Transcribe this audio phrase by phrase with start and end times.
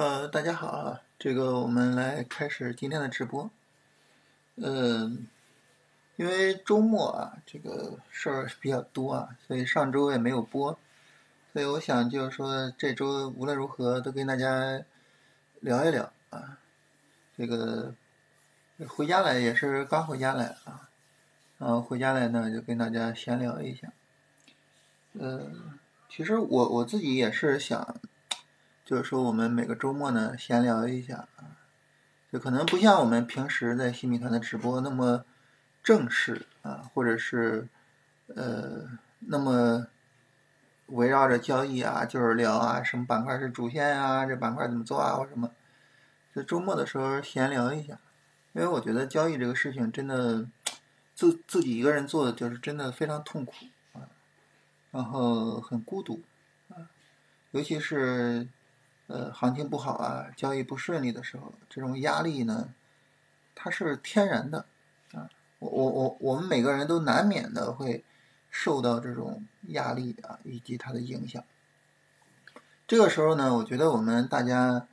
[0.00, 3.50] 呃，大家好啊，这个我们来开始今天的直播。
[4.56, 5.26] 嗯，
[6.16, 10.78] 因为周末啊，这个事儿比较多啊，所以上周也没有播，
[11.52, 14.82] 所以我想就是说这周无论如何都跟大家
[15.60, 16.56] 聊一聊啊。
[17.36, 17.94] 这个
[18.88, 20.88] 回家来也是刚回家来啊，
[21.58, 23.92] 然后回家来呢就跟大家闲聊一下。
[25.18, 25.52] 呃，
[26.08, 28.00] 其实我我自己也是想。
[28.90, 31.54] 就是说，我们每个周末呢，闲聊一下啊，
[32.32, 35.24] 就可能不像我们平时在新米团的直播那么
[35.80, 37.68] 正式啊，或者是
[38.34, 38.88] 呃
[39.20, 39.86] 那么
[40.86, 45.52] 围绕着交易啊，就是聊啊，什么板块是主线啊，这板块怎么做啊，或什么。
[46.34, 47.96] 就周末的时候闲聊一下，
[48.54, 50.48] 因为我觉得交易这个事情真的
[51.14, 53.54] 自自己一个人做的，就是真的非常痛苦
[53.92, 54.10] 啊，
[54.90, 56.20] 然后很孤独
[56.70, 56.90] 啊，
[57.52, 58.48] 尤其是。
[59.10, 62.72] 呃，行情不好啊，交易不顺利的时候，这种压力呢，
[63.56, 64.66] 它是天然的
[65.12, 65.28] 啊。
[65.58, 68.04] 我我我我们每个人都难免的会
[68.50, 71.42] 受到这种压力啊，以及它的影响。
[72.86, 74.86] 这个时候呢，我觉得我们大家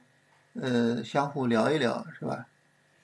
[0.54, 2.48] 呃相互聊一聊，是吧？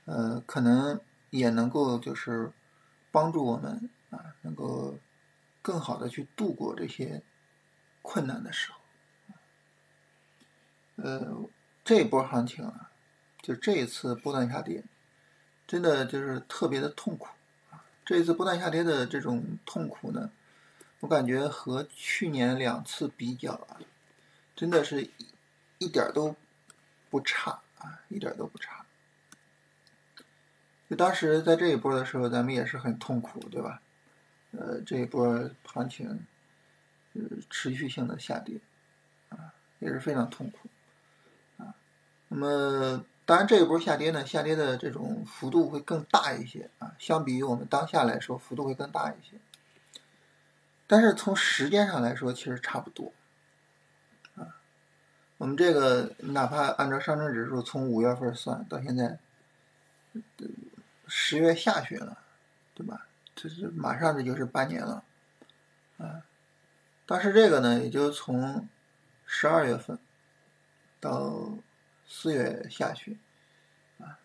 [0.06, 2.52] 呃，可能也能够就是
[3.12, 4.98] 帮助我们啊，能够
[5.62, 7.22] 更好的去度过这些
[8.02, 8.83] 困难的时候。
[10.96, 11.50] 呃，
[11.84, 12.92] 这波行情啊，
[13.42, 14.84] 就这一次波段下跌，
[15.66, 17.28] 真的就是特别的痛苦！
[18.06, 20.30] 这一次波段下跌的这种痛苦呢，
[21.00, 23.80] 我感觉和去年两次比较啊，
[24.56, 25.12] 真的是一
[25.80, 26.36] 一点都
[27.10, 28.86] 不差啊，一点都不差。
[30.90, 33.82] 就当时在这一波的时候，咱们也是很痛苦，对吧？
[34.52, 36.28] 呃，这一波行情，
[37.14, 38.60] 呃，持续性的下跌
[39.30, 40.70] 啊，也是非常痛苦。
[42.36, 49.38] 那么，当然这一波下跌呢，下跌的这种幅度会更大一些啊，相比于我们当下来说，幅度会更大一些。
[50.88, 53.14] 但是从时间上来说，其实差不多
[54.36, 54.58] 啊。
[55.38, 59.20] 我们这个哪怕按照上证指数从五月份算到现在，
[61.06, 62.18] 十月下旬了，
[62.74, 63.06] 对吧？
[63.36, 65.04] 这是马上这就是半年了
[66.00, 66.24] 啊。
[67.06, 68.68] 但是这个呢，也就从
[69.28, 70.00] 十二月份
[71.00, 71.52] 到。
[72.16, 73.18] 四月下旬，
[73.98, 74.20] 啊，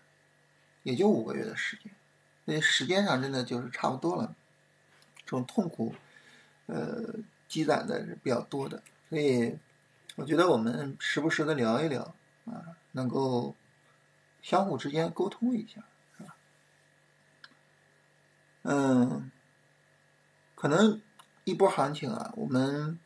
[0.83, 1.91] 也就五个月的时间，
[2.45, 4.37] 所以时间上真的就是差不多了。
[5.25, 5.95] 这种痛苦，
[6.67, 7.15] 呃，
[7.49, 9.57] 积攒的是比较多的，所以
[10.17, 13.57] 我觉得我们时不时的聊一聊，啊，能够
[14.43, 15.83] 相互之间沟通一下，
[16.19, 16.37] 是吧？
[18.65, 19.33] 嗯，
[20.55, 21.01] 可能
[21.45, 22.99] 一波行情啊，我们。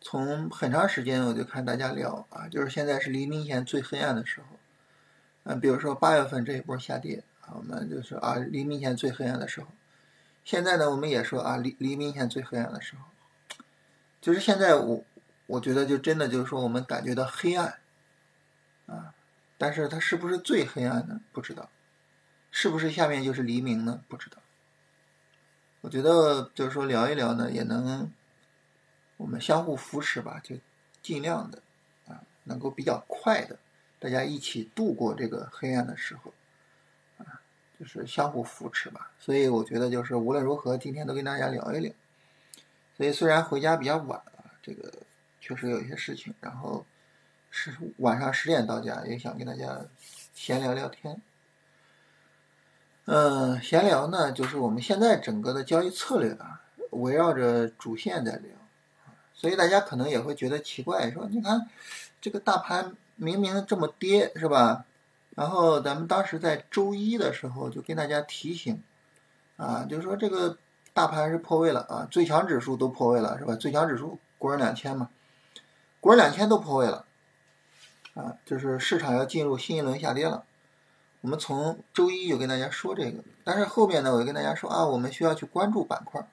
[0.00, 4.56] 从很长时间我就看大家聊啊，就是现在是黎明前最黑暗的时候，
[5.44, 9.66] 嗯，比如说八月份这一波下跌啊，我们就是啊，黎明前最黑暗的时候。
[10.42, 13.02] 现在呢，我们也说啊，黎黎明前最黑暗的时候，
[14.22, 15.04] 就是现在我
[15.46, 17.78] 我觉得就真的就是说我们感觉到黑暗
[18.86, 19.12] 啊，
[19.58, 21.20] 但是它是不是最黑暗呢？
[21.30, 21.68] 不知道，
[22.50, 24.02] 是不是下面就是黎明呢？
[24.08, 24.38] 不知道。
[25.82, 28.10] 我觉得就是说聊一聊呢，也能。
[29.20, 30.56] 我们相互扶持吧，就
[31.02, 31.62] 尽量的
[32.08, 33.58] 啊，能够比较快的，
[33.98, 36.32] 大家一起度过这个黑暗的时候，
[37.18, 37.38] 啊，
[37.78, 39.10] 就是相互扶持吧。
[39.18, 41.92] 所以我觉得就是无论如何，今天都跟大家聊一聊。
[42.96, 44.90] 所以虽然回家比较晚啊，这个
[45.38, 46.86] 确实有一些事情，然后
[47.50, 49.84] 是晚上十点到家，也想跟大家
[50.32, 51.20] 闲聊聊天。
[53.04, 58.59] 嗯，闲聊呢，就是我们现在整个的交易策略啊，围绕着主线在聊。
[59.40, 61.66] 所以大家可能也会觉得奇怪，说你看
[62.20, 64.84] 这个大盘明明这么跌，是吧？
[65.34, 68.82] 然后咱们当时在周一的时候就跟大家提醒，
[69.56, 70.58] 啊，就是说这个
[70.92, 73.54] 大盘是破位了啊，最强指数都破位了，是吧？
[73.54, 75.08] 最强指数国人两千嘛，
[76.00, 77.06] 国人两千都破位了，
[78.12, 80.44] 啊，就是市场要进入新一轮下跌了。
[81.22, 86.28] 我们从周一就跟大家说这个，但是后面呢，我就跟大家说啊，我们需要去关注板块。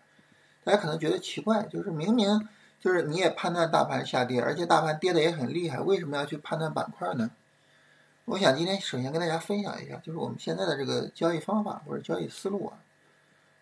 [0.65, 2.49] 大家可能觉得奇怪，就是明明。
[2.79, 7.31] 就是你也判断大盘下跌，而且大盘跌的也很厉害，为什么要去判断板块呢？
[8.25, 12.77] 我想今天首先跟大家分享一下，就是我们现在的这个交易方法或者交易思路啊，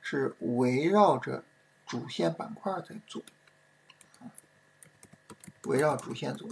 [0.01, 1.43] 是围绕着
[1.85, 3.21] 主线板块在做，
[5.63, 6.49] 围绕主线做。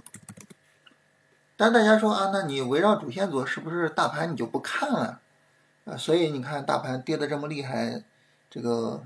[1.57, 5.21] 但大家说啊，那你围绕主线做，是不是大盘你就不看了？
[5.85, 8.03] 啊，所以你看大盘跌的这么厉害，
[8.49, 9.05] 这个。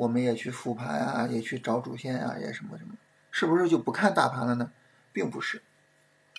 [0.00, 2.94] 我们也去复盘啊，也去找主线啊，也什么什么，
[3.30, 4.72] 是不是就不看大盘了呢？
[5.12, 5.60] 并不是，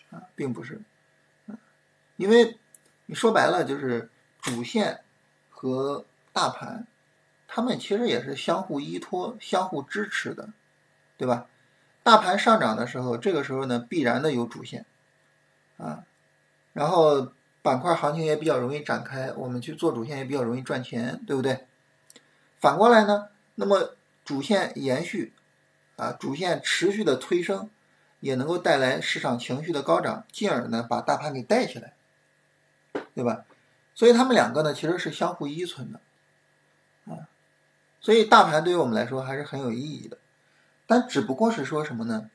[0.09, 0.81] 啊，并不是，
[1.45, 1.53] 啊
[2.15, 2.57] 因为
[3.05, 4.09] 你说白了就是
[4.41, 5.01] 主线
[5.51, 6.87] 和大盘，
[7.47, 10.49] 他们其实也是相互依托、相互支持的，
[11.15, 11.45] 对吧？
[12.01, 14.87] 大盘上涨的时候，这个时候呢必然的有主线
[15.77, 16.03] 啊，
[16.73, 17.31] 然后
[17.61, 21.67] 板块行情也比较容易展开，我们去做主线也比较容易赚钱，对不对？
[22.59, 25.33] 反过来呢，那么主线延续
[25.97, 27.69] 啊，主线持续的推升，
[28.19, 31.95] 也能够带来市场情绪的高涨，进而呢把大盘给带起来，
[33.13, 33.45] 对吧？
[33.93, 35.99] 所以他们两个呢其实是相互依存的
[37.05, 37.27] 啊，
[37.99, 40.17] 所以大盘对于我们来说还是很有意义的。
[40.87, 42.29] 但只不过是说什么呢？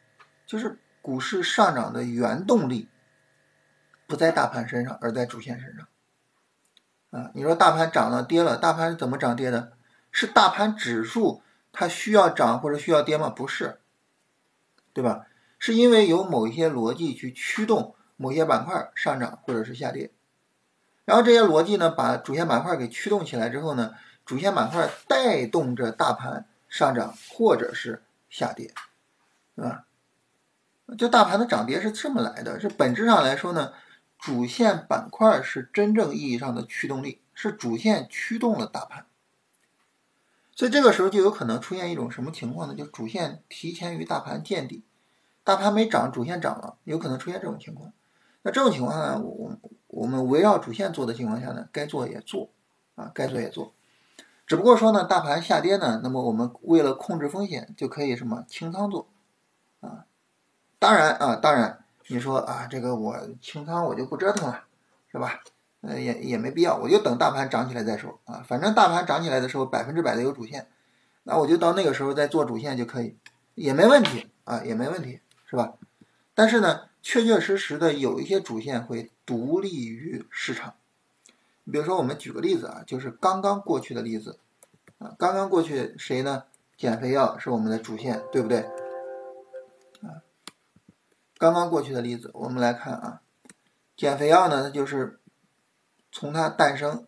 [0.46, 2.88] 就是股市上涨的原动力
[4.06, 5.88] 不在大盘身上，而在主线身上。
[7.10, 9.75] 啊，你说大盘涨了跌了，大盘是怎么涨跌的？
[10.18, 11.42] 是大盘指数
[11.72, 13.28] 它需要涨或者需要跌吗？
[13.28, 13.80] 不是，
[14.94, 15.26] 对吧？
[15.58, 20.10] 是因为有某一些逻辑去驱动某些板块上涨或者是下跌，
[21.04, 28.02] 然后这些逻辑呢，把主线板块给驱动起来之后呢，主线板块带动着大盘上涨或者是。
[28.28, 28.74] 下跌，
[29.54, 29.84] 对吧？
[30.98, 32.58] 就大盘的涨跌是这么来的。
[32.60, 33.72] 是本质上来说呢，
[34.18, 39.06] 主线板块是真正意义上的驱动力，是主线驱动了大盘。
[40.56, 42.74] 所以这个时候就有可能出现一种什么情况呢？
[42.74, 44.82] 就主线提前于大盘见底，
[45.44, 47.92] 大盘没涨，主线涨了，有可能出现这种情况。
[48.40, 49.52] 那这种情况呢，我
[49.88, 52.48] 我们围绕主线做的情况下呢，该做也做，
[52.94, 53.74] 啊，该做也做。
[54.46, 59.08] 只不过说呢，大盘下跌呢，那么我们为了控制风险，就可以什么清仓做，
[59.80, 60.06] 啊，
[60.78, 64.64] 当然啊，当然你说啊，这个我清仓我就不折腾了，
[65.12, 65.40] 是吧？
[65.86, 70.66] 呃，也也没必要，我就等大盘涨起来再说啊，反正大盘涨起来的时候百分之百的有主线，
[71.22, 73.16] 那我就到那个时候再做主线就可以，
[73.54, 75.74] 也没问题啊，也没问题，是吧？
[76.34, 80.74] 但是呢，确确实实的有一些主线会独立于市场。
[81.70, 84.38] 比如说，我们举个例子啊，就是刚刚过去的例子
[84.98, 86.44] 啊，刚刚过去谁呢？
[86.76, 88.58] 减肥药是我们的主线，对不对？
[90.02, 90.20] 啊，
[91.38, 93.22] 刚刚过去的例子，我们来看啊，
[93.96, 95.18] 减肥药呢，它就是
[96.18, 97.06] 从它诞生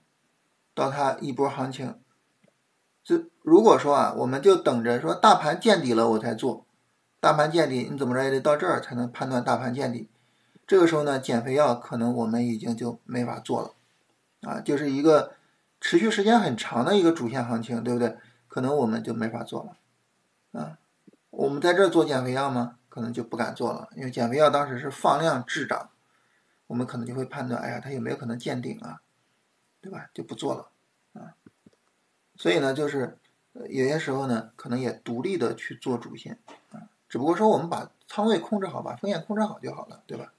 [0.75, 1.99] 到它一波行情，
[3.03, 6.67] 就如果说啊，我们就等着说大盘见底了我才做，
[7.19, 10.11] 大盘见底，你怎么着也得到这儿才能判断大盘见底，
[10.67, 13.71] 这个时候呢，减肥药可能我们已经就没法做了。
[14.43, 15.33] 啊，就是一个
[15.81, 18.19] 持续时间很长的一个主线行情，对不对？
[18.47, 19.65] 可能我们就没法做
[20.53, 20.77] 了，啊，
[21.31, 22.77] 我们在这做减肥药吗？
[22.91, 25.89] 可能就不敢做了，因为减肥药当时是放量滞涨，
[26.69, 29.03] 我们可能就会判断，哎呀，它有没有可能见顶啊，
[29.81, 30.09] 对吧？
[30.15, 30.71] 就不做了，
[31.21, 31.35] 啊，
[32.37, 33.19] 所以呢，就是
[33.69, 36.39] 有些时候呢，可能也独立的去做主线，
[36.71, 40.33] 啊，只不过说我们把仓位控制好，把风险控制好就好了，对吧？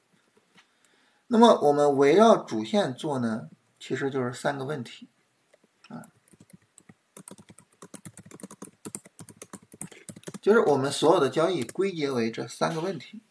[1.28, 3.50] 那么我们围绕主线做呢？
[3.80, 5.08] 其实就是三个问题，
[5.88, 6.10] 啊，
[10.42, 13.22] 就是我们所有的交易归结为这三个问题，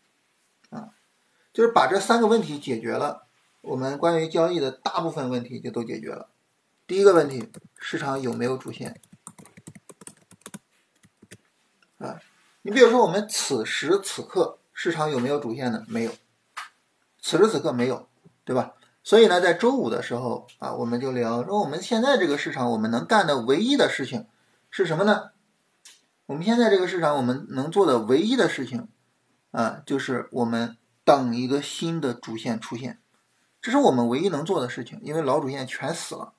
[1.58, 3.26] 就是把这三个问题解决了，
[3.62, 6.28] 我们关于交易的大部分问题就都解决了。
[6.86, 9.00] 第一个问题，市场有没有主线？
[11.98, 12.20] 啊，
[12.62, 15.84] 你比如说我们此时此刻市场有没有主线呢？
[15.88, 16.12] 没有，
[17.20, 18.08] 此时此刻没有，
[18.44, 18.74] 对吧？
[19.02, 24.28] 所以呢，在周五的时候啊，我们就聊说，我们现在这个市场，我们能干的唯一的事情
[24.70, 25.32] 是什么呢？
[26.26, 28.86] 我们现在这个市场，我们能做的唯一的事情
[29.50, 30.76] 啊，就是我们
[31.08, 32.98] 等一个新的主线出现，
[33.62, 36.34] 这是我们唯一能做的事情，因为老主线全死了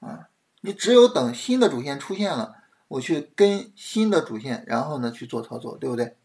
[0.00, 0.28] 啊。
[0.60, 2.56] 你只有等新的主线出现了，
[2.88, 6.18] 我去跟新的主线，然后呢去做操作，对不对？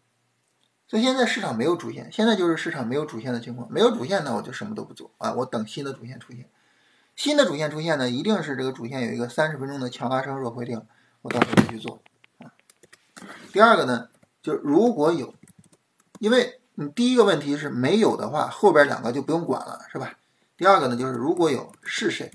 [0.85, 3.71] 所以现在市场没有主线，现在就是市场没有主线的情况。
[3.71, 6.49] 没有主线呢，我就什么都不做啊，我等新的主线出现。
[7.15, 10.85] 新的主线出现呢，一定是这个主线有一个三十分钟的强拉升弱回调，
[11.21, 12.01] 我到时候就去做
[12.39, 12.51] 啊。
[13.53, 14.09] 第二个呢，
[14.41, 15.33] 就是如果有，
[16.19, 20.17] 因为你第一个问题是没有的话，后边两个就不用管了，是吧？
[20.57, 22.31] 第二个呢，就是如果有是谁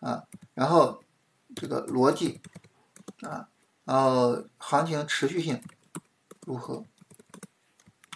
[0.00, 0.24] 啊？
[0.54, 1.02] 然后
[1.54, 2.40] 这个逻辑
[3.22, 3.48] 啊，
[3.84, 5.62] 然后行情持续性
[6.46, 6.84] 如何？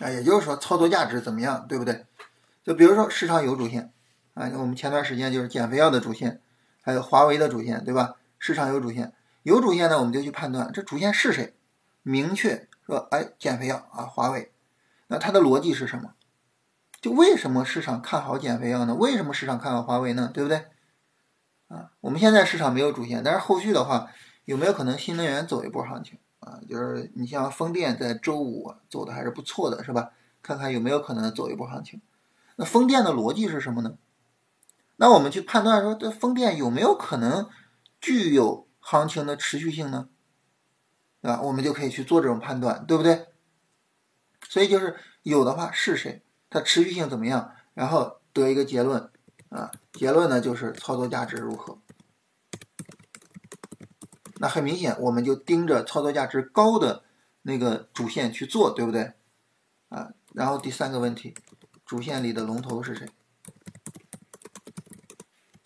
[0.00, 2.04] 啊，也就是说操作价值怎么样，对不对？
[2.64, 3.92] 就比如说市场有主线，
[4.34, 6.40] 啊，我们前段时间就是减肥药的主线，
[6.82, 8.16] 还有华为的主线，对吧？
[8.38, 11.54] 市场有主线，有主线呢，我们就去判断这主线是谁，
[12.02, 14.52] 明确说，哎，减肥药啊，华为，
[15.08, 16.14] 那它的逻辑是什么？
[17.00, 18.94] 就为什么市场看好减肥药呢？
[18.94, 20.30] 为什么市场看好华为呢？
[20.32, 20.66] 对不对？
[21.68, 24.08] 啊，我们现在市场没有主线，但是后续的话，
[24.44, 26.18] 有没有可能新能源走一波行情？
[26.40, 30.10] 啊，就是你像风电在周五走的还是不错的，是吧？
[30.42, 32.00] 看看有没有可能走一波行情。
[32.56, 33.96] 那风电的逻辑是什么呢？
[34.96, 37.48] 那我们去判断说，这风电有没有可能
[38.00, 40.08] 具有行情的持续性呢？
[41.20, 41.40] 对吧？
[41.42, 43.26] 我们就可以去做这种判断，对不对？
[44.56, 49.10] 所以就是有的话是谁，它持续性怎么样，然后得一个结论
[49.50, 51.78] 啊，结论呢就是操作价值如何。
[54.36, 57.04] 那很明显，我们就盯着操作价值高的
[57.42, 59.12] 那个主线去做，对不对？
[59.90, 61.34] 啊，然后第三个问题，
[61.84, 63.06] 主线里的龙头是谁？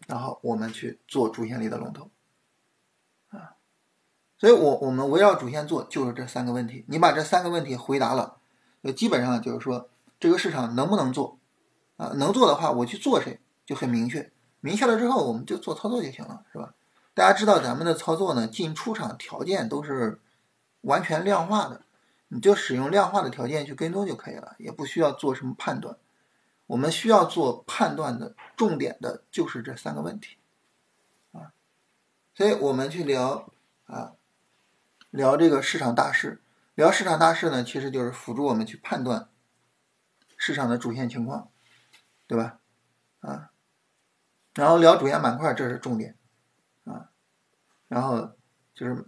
[0.09, 2.11] 然后我们去做主线里的龙头，
[3.28, 3.54] 啊，
[4.37, 6.85] 所以我我们围绕主线做就是这三个问题。
[6.88, 8.39] 你把这三个问题回答了，
[8.82, 11.38] 就基本上就是说这个市场能不能做，
[11.96, 16.75] 啊，能做的话我去做谁就很明确，明确了之后我们就做操作就行了，是吧？
[17.14, 20.20] 大家知道咱们的操作呢，进出场条件都是
[20.82, 21.82] 完全量化的，
[22.28, 25.96] 你就使用量化的条件去跟踪就可以了，也不需要做什么判断。
[26.68, 30.37] 我们需要做判断的重点的就是这三个问题，
[31.32, 31.50] 啊，
[32.32, 33.52] 所以我们去聊
[33.87, 34.12] 啊，
[35.10, 36.40] 聊这个市场大势，
[36.75, 39.29] 聊市场大势呢，其实就是辅助我们去判断
[40.37, 41.50] 市场的主线情况，
[42.27, 42.61] 对吧？
[43.21, 43.50] 啊，
[44.55, 46.17] 然后聊主线板块，这是重点
[46.85, 47.11] 啊。
[47.89, 48.33] 然后
[48.73, 49.05] 就是，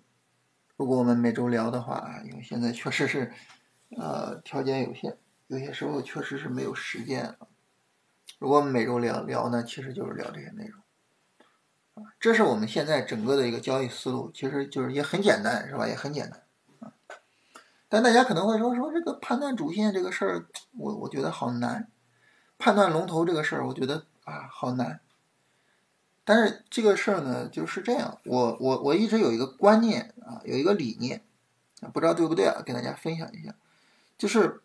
[0.77, 3.33] 如果我们每周聊的话，因为现在确实是，
[3.97, 5.17] 呃，条件有限，
[5.47, 7.39] 有些时候确实是没有时间。
[8.39, 10.83] 如果我们每周聊聊呢，其实就是聊这些内容，
[11.95, 15.87] 啊，这是我们现在整个的一个交易思路，其实就是也很简单，是吧？
[15.87, 16.42] 也很简单，
[17.93, 20.47] 但大家可能会说，说这个判断主线这个事儿，
[20.79, 21.91] 我我觉得好难，
[22.57, 25.01] 判断龙头这个事儿，我觉得啊好难。
[26.25, 28.19] 但是这个事儿呢，就是这样。
[28.25, 31.23] 我我我一直有一个观念啊，有一个理念，
[31.93, 32.63] 不知道对不对啊？
[32.65, 33.55] 跟大家分享一下，
[34.17, 34.63] 就是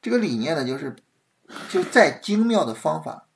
[0.00, 0.96] 这个理念呢，就是
[1.70, 3.28] 就再精妙的方法，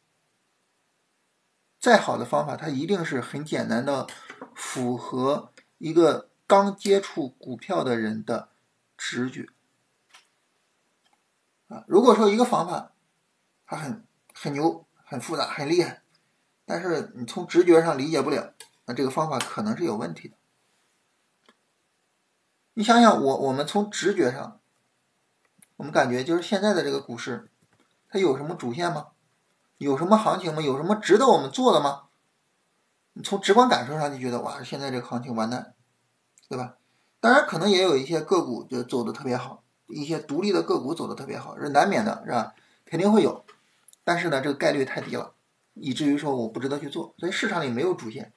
[1.79, 4.09] 再好的方法，它一定是很简单的，
[4.57, 8.49] 符合一个刚接触股票的人的
[8.97, 9.49] 直觉
[11.69, 11.85] 啊。
[11.87, 12.93] 如果说一个方法
[13.67, 16.03] 它很很牛、很复杂、很厉害。
[16.69, 18.53] 但是你从直觉上理解不了，
[18.87, 20.37] 那这个方法可能是有问题的。
[22.75, 24.61] 你想想，我我们从直觉上，
[25.77, 27.49] 我们感觉就是现在的这个股市，
[28.09, 29.13] 它有什么主线吗？
[29.79, 30.61] 有什么行情吗？
[30.61, 32.09] 有什么值得我们做的吗？
[33.13, 35.75] 你从直观感受上就觉得哇，现在这个行情完蛋，
[36.49, 36.77] 对吧？
[37.27, 42.55] 当然，可能也有一些个股就走的特别好，一些独立的个股走的特别好，是难免的，是吧？
[42.85, 43.45] 肯定会有，
[44.05, 45.35] 但是呢，这个概率太低了。
[45.75, 48.33] 以至于说我不值得去做，所以市场里没有主线，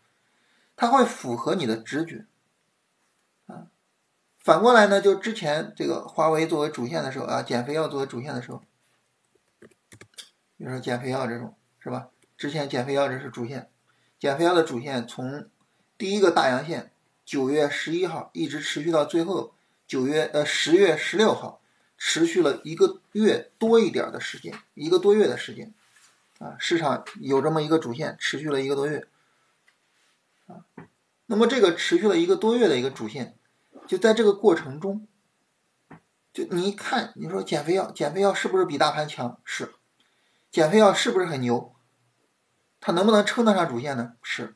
[0.76, 2.26] 它会符合你的直觉，
[3.46, 3.68] 啊，
[4.40, 8.64] 反过来呢，就之前这个华为作为主线的时候啊，减肥药作为主线的时候，
[10.58, 12.10] 比如说减肥药这种是吧？
[12.36, 13.70] 之前减肥药这是主线，
[14.18, 15.48] 减肥药的主线从
[15.96, 16.92] 第一个大阳线
[17.30, 19.54] 九月十一号一直持续到最后
[19.86, 21.62] 九月呃十月十六号，
[21.96, 25.72] 持续了一个月多一点的时间，一个多月的时间。
[26.40, 29.08] 啊，市场有这么一个主线，持续了一个多月，
[30.48, 30.66] 啊，
[31.28, 33.38] 那么这个持续了一个多月的一个主线，
[33.86, 35.08] 就在这个过程中，
[36.34, 39.40] 就你一看，你说减肥药，减肥药是不是比大盘强？
[39.46, 39.76] 是，
[40.50, 41.76] 减肥药是不是很牛？
[42.82, 44.14] 它能不能称得上主线呢？
[44.24, 44.56] 是。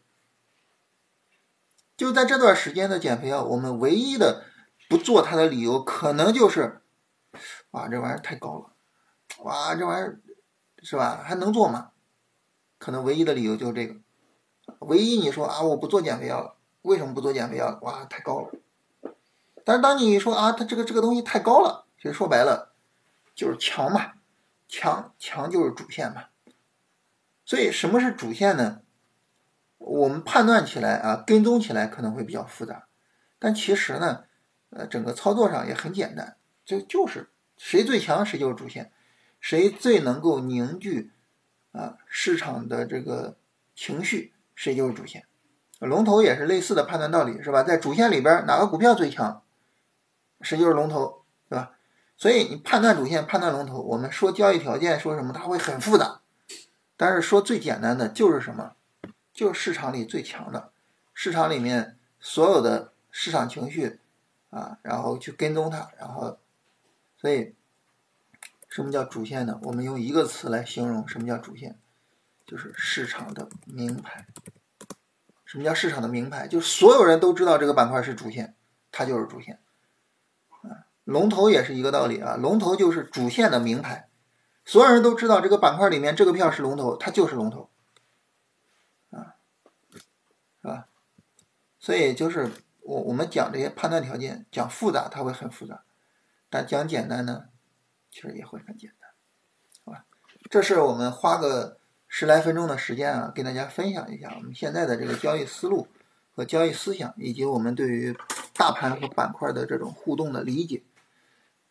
[2.03, 4.43] 就在这段时间的减肥药，我们唯一的
[4.89, 6.81] 不做它的理由，可能就是，
[7.72, 8.74] 哇，这玩意儿太高了，
[9.45, 10.19] 哇，这玩意儿。
[10.81, 11.24] 是吧？
[11.24, 11.91] 还能做吗？
[12.77, 13.95] 可能唯一的理由就是这个。
[14.79, 17.79] 唯一你说啊，我不做减肥药了，为什么不做减肥药了？
[17.83, 18.51] 哇，太高了。
[19.63, 22.75] 但是当你说啊，它这个这个东西太高了，其实说白了
[23.33, 24.12] 就是强嘛，
[24.67, 26.25] 强强就是主线嘛。
[27.45, 28.81] 所以什么是主线呢？
[29.86, 32.88] 我们判断起来啊，跟踪起来可能会比较复杂，
[33.38, 34.24] 但其实呢，
[34.70, 38.92] 呃，整个操作上也很简单，就就是谁最强谁就是主线。
[39.42, 41.12] 谁最能够凝聚
[41.74, 43.36] 啊市场的这个
[43.75, 45.25] 情绪，谁就是主线。
[45.80, 47.62] 龙头也是类似的判断道理，是吧？
[47.62, 49.44] 在主线里边哪个股票最强，
[50.40, 51.72] 谁就是龙头，对吧？
[52.16, 56.22] 所以你判断主线、判断龙头，我们说交易条件说什么，它会很复杂。
[56.96, 58.75] 但是说最简单的就是什么，
[59.34, 60.72] 就是市场里最强的，
[61.13, 64.00] 市场里面所有的市场情绪
[64.52, 66.38] 啊，然后去跟踪它，然后
[67.18, 67.56] 所以。
[68.75, 69.60] 什么叫主线呢？
[69.62, 71.78] 我们用一个词来形容什么叫主线，
[72.44, 74.25] 就是市场的名牌。
[75.46, 76.48] 什么叫市场的名牌？
[76.48, 78.56] 就是所有人都知道这个板块是主线，
[78.92, 79.60] 它就是主线。
[80.63, 84.10] 啊，龙头也是一个道理啊，龙头就是主线的名牌，
[84.66, 87.70] 所有人都知道这个板块里面这个票是龙头，它就是龙头。
[91.84, 92.50] 所以就是
[92.80, 95.84] 我我们讲这些判断条件，讲复杂它会很复杂，
[96.50, 97.48] 但讲简单呢，
[98.10, 99.10] 其实也会很简单，
[99.84, 100.06] 好吧？
[100.50, 105.90] 这是我们花个十来分钟的时间啊，跟大家分享一下我们现在的这个交易思路
[106.34, 108.18] 和交易思想，以及我们对于
[108.56, 110.84] 大盘和板块的这种互动的理解。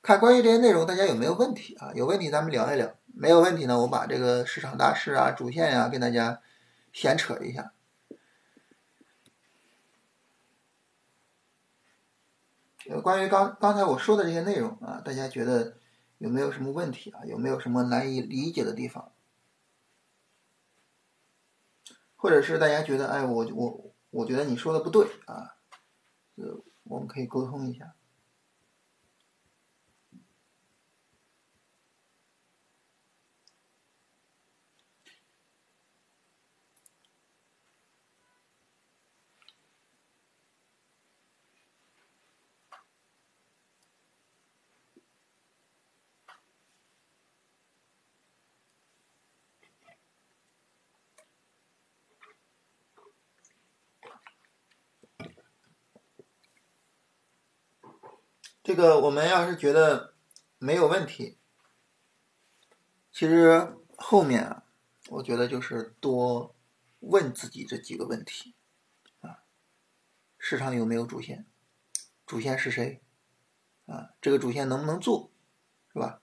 [0.02, 1.90] 看关于这些内容，大家有没有问题啊？
[1.94, 6.42] 有问题咱们聊一聊，没有问题呢，我把这个市场大势啊、主线呀，跟大家
[6.92, 7.72] 闲扯一下。
[13.00, 15.76] 关于刚刚才我说的这些内容啊，大家觉得
[16.18, 17.24] 有没有什么问题啊？
[17.24, 19.12] 有没有什么难以理解的地方？
[22.16, 25.56] 或者是大家觉得，哎，我我我觉得你说的不对啊，
[26.36, 27.94] 呃，我们可以沟通一下。
[58.74, 60.14] 这个我们要是觉得
[60.56, 61.36] 没有问题，
[63.12, 64.64] 其实后面啊，
[65.10, 66.56] 我觉得就是多
[67.00, 68.54] 问自己这几个问题
[69.20, 69.44] 啊：
[70.38, 71.44] 市场有没有主线？
[72.24, 73.02] 主线是谁？
[73.84, 75.30] 啊，这个主线能不能做？
[75.92, 76.22] 是吧？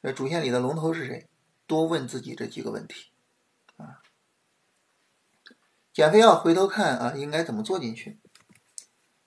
[0.00, 1.28] 那主线里的龙头是谁？
[1.66, 3.10] 多问自己这几个问题
[3.76, 4.00] 啊。
[5.92, 8.18] 减肥药回头看啊，应该怎么做进去？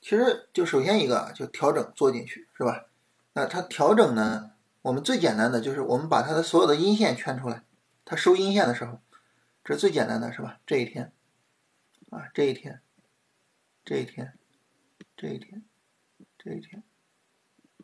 [0.03, 2.88] 其实就首先一个就调整做进去是吧？
[3.31, 4.51] 那它调整呢？
[4.81, 7.63] 我们最简单的就是我们把它的所有的阴线圈出来，
[8.03, 9.00] 它收阴线的时候，
[9.63, 10.60] 这是最简单的是吧？
[10.67, 11.13] 这一天，
[12.10, 12.82] 啊这一天，
[13.86, 14.34] 这一天，
[15.15, 15.63] 这一天，
[16.38, 16.84] 这一天，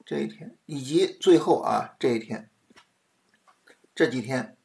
[0.05, 2.49] 这一天，以及最后啊这一天，
[3.95, 4.57] 这几天，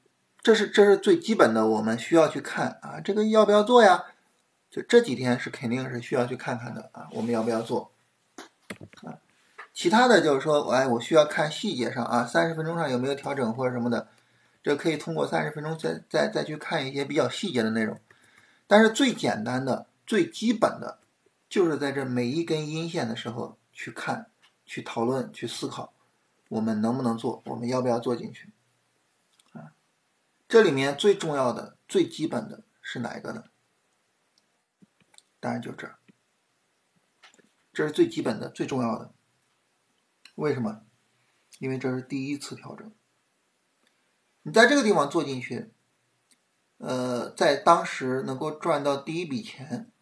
[0.43, 4.07] 这是这是最基本的我们需要去看啊，这个要不要做呀？
[4.75, 7.93] 就这几天是肯定是需要去看看的啊，我们要不要做
[9.05, 9.21] 啊？
[9.73, 14.09] 其他的就是说，哎，我需要看细节上啊，三十分钟上有没有调整或者什么的，
[14.65, 18.01] 这可以通过三十分钟再再再去看一些比较细节的内容。
[18.67, 20.99] 但是最简单的、最基本的，
[21.49, 24.27] 就是在这每一根阴线的时候去看、
[24.67, 25.93] 去讨论、去思考，
[26.49, 28.51] 我们能不能做，我们要不要做进去
[29.53, 29.71] 啊？
[30.49, 33.45] 这里面最重要的、最基本的是哪一个呢？
[35.45, 35.95] 当然就这，
[37.71, 39.13] 这是最基本的、最重要的。
[40.37, 40.87] 为什么？
[41.59, 42.91] 因为这是第一次调整。
[44.41, 45.71] 你在这个地方做进去，
[46.79, 49.93] 呃，在当时能够赚到第一笔钱，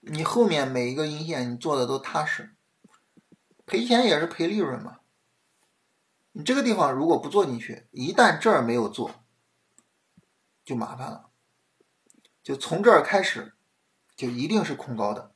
[0.00, 2.54] 你后面每一个阴线你做的都踏实，
[3.66, 5.00] 赔钱也是赔利润嘛。
[6.32, 9.22] 你这个地方如果不做进去，一旦这儿没有做，
[10.64, 11.28] 就麻烦了，
[12.42, 13.50] 就从这儿开始。
[14.16, 15.32] 就一定是恐高的，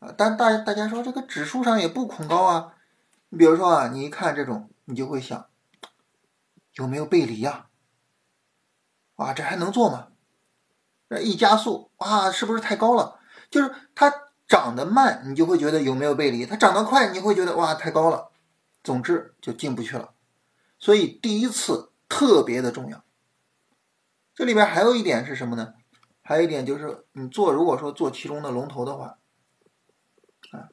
[0.00, 2.74] 啊，但大大家说这个指数上也不恐高啊。
[3.28, 5.46] 你比如说啊，你一看这种，你就会想，
[6.74, 7.66] 有没有背离呀？
[9.16, 10.08] 哇，这还能做吗？
[11.08, 13.20] 这一加速，哇，是不是太高了？
[13.48, 14.12] 就是它
[14.48, 18.30] 涨得慢，你就会觉得有没有背离；它涨得快，你会觉得哇，太高了。
[18.82, 20.14] 总之就进不去了。
[20.78, 23.04] 所以第一次特别的重要。
[24.34, 25.74] 这里边还有一点是什么呢？
[26.28, 29.20] 还有一点就是，你做如果说做其中的龙头的话，
[30.50, 30.68] 啊，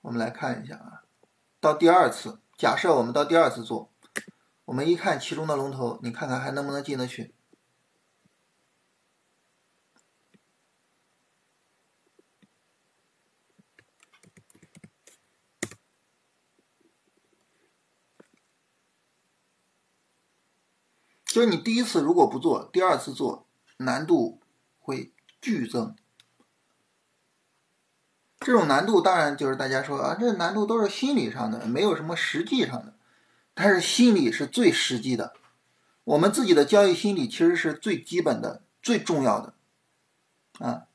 [0.00, 1.04] 我们来看一下啊，
[1.60, 3.92] 到第二次，假设我们到第二次做，
[4.64, 7.32] 我们一看其中的龙头，你看看还能不能进得去？
[21.24, 23.46] 就是你第一次如果不做，第二次做。
[23.84, 24.40] 难度
[24.78, 25.94] 会剧增，
[28.40, 32.94] 这种难度当然就是大家说啊，这难度都是心理上的，没有什么实际上的，
[33.54, 35.34] 但是心理是最实际的。
[36.04, 39.54] 我们自己的交易心理其实是最基本的、最重要的，
[40.58, 40.86] 啊，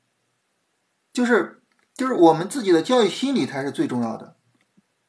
[1.13, 1.61] 就是
[1.93, 4.35] 就是我们自己的交易心理才是最重要的，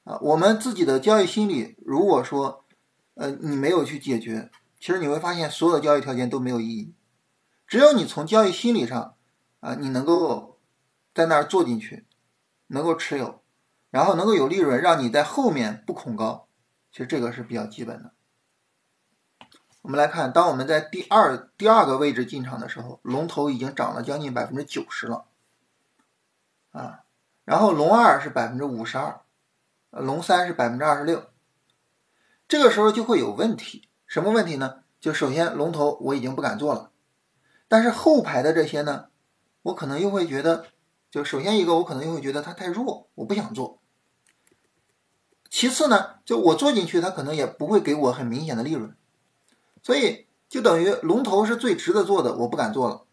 [0.05, 2.65] 啊，我们自己的交易心理如果说
[3.15, 6.95] 呃你没有去解决，其实你会发现所有的交易条件都没有意义。
[7.69, 9.15] 只有你从交易心理上，
[9.61, 10.59] 啊，你能够
[11.15, 12.07] 在那儿做进去，
[12.69, 13.43] 能够持有，
[13.91, 16.49] 然后能够有利润，让你在后面不恐高，
[16.91, 18.13] 其实这个是比较基本的。
[19.83, 25.27] 我们来看，当我们在第二第二个位置进场的时候，龙头已经涨了将近百分之九十了，
[26.73, 27.05] 啊，
[27.45, 29.21] 然后龙二是百分之五十二，
[29.91, 31.31] 龙三是百分之二十六，
[32.49, 34.85] 这个时候就会有问题，什么问题呢？
[35.01, 36.91] 就首先龙头我已经不敢做了，
[37.69, 39.09] 但是后排的这些呢，
[39.63, 40.67] 我可能又会觉得，
[41.11, 43.81] 就首先一个我可能又会觉得它太弱，我不想做。
[45.51, 48.97] 其次呢，就我做进去，它可能也不会给我很明显的利润，
[49.83, 53.07] 所以就等于龙头是最值得做的，我不敢做了，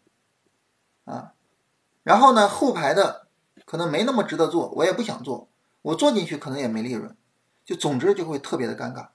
[1.04, 1.32] 啊，
[2.02, 3.28] 然后呢，后排的
[3.64, 5.48] 可能没那么值得做，我也不想做，
[5.82, 7.16] 我做进去可能也没利润，
[7.64, 9.08] 就总之就会特别的尴尬，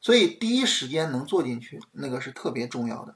[0.00, 3.14] 所以第一时间能做进去，那个是特别重要的。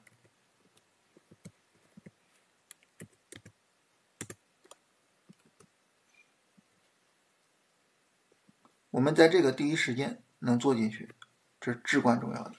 [8.98, 11.14] 我们在这个第一时间能做进去，
[11.61, 12.50] 这是至关重要的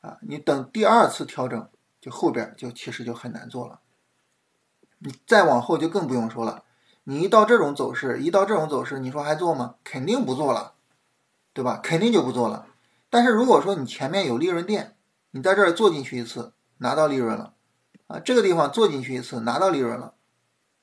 [0.00, 0.18] 啊！
[0.20, 1.70] 你等第二次调整，
[2.02, 3.80] 就后边就其实就很难做了。
[4.98, 6.64] 你再往后就更不用说了。
[7.04, 9.76] 你一到这种走势，一到这种走势，你说还做吗？
[9.82, 10.74] 肯定不做了，
[11.54, 11.80] 对吧？
[11.82, 12.66] 肯定就不做了。
[13.08, 14.98] 但是如果说你前面有利润垫，
[15.30, 17.54] 你在这儿做进去一次，拿到利润了
[18.06, 20.12] 啊，这个地方做进去一次，拿到利润了，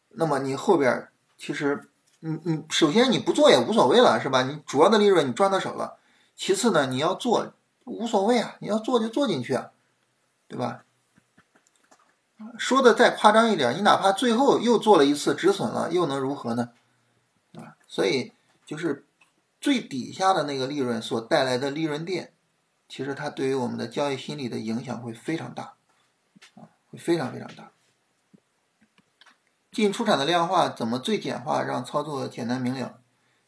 [0.09, 1.91] 那么你后边其实。
[2.27, 4.41] 你你首先你不做也无所谓了，是吧？
[4.41, 5.99] 你主要的利润你赚到手了。
[6.35, 9.69] 其次呢，你要做无所谓啊，你要做就做进去啊，
[10.47, 10.85] 对吧？
[12.57, 16.71] 说的再夸张一点，你哪怕最后又做了一次止损了，又能如何呢？
[17.53, 18.33] 啊，所以
[18.65, 19.05] 就是
[19.61, 22.33] 最底下的那个利润所带来的利润垫，
[22.89, 25.75] 其实它对于我们的交易心理的影响会非常大，
[26.55, 27.69] 啊，会非常非常大。
[29.75, 32.97] 进出场的量化怎么最简化，让操作简单明了？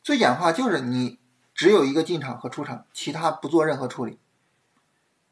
[0.04, 1.20] 最简化就是你
[1.56, 4.20] 只有一个进场和出场，其他不做任何处理。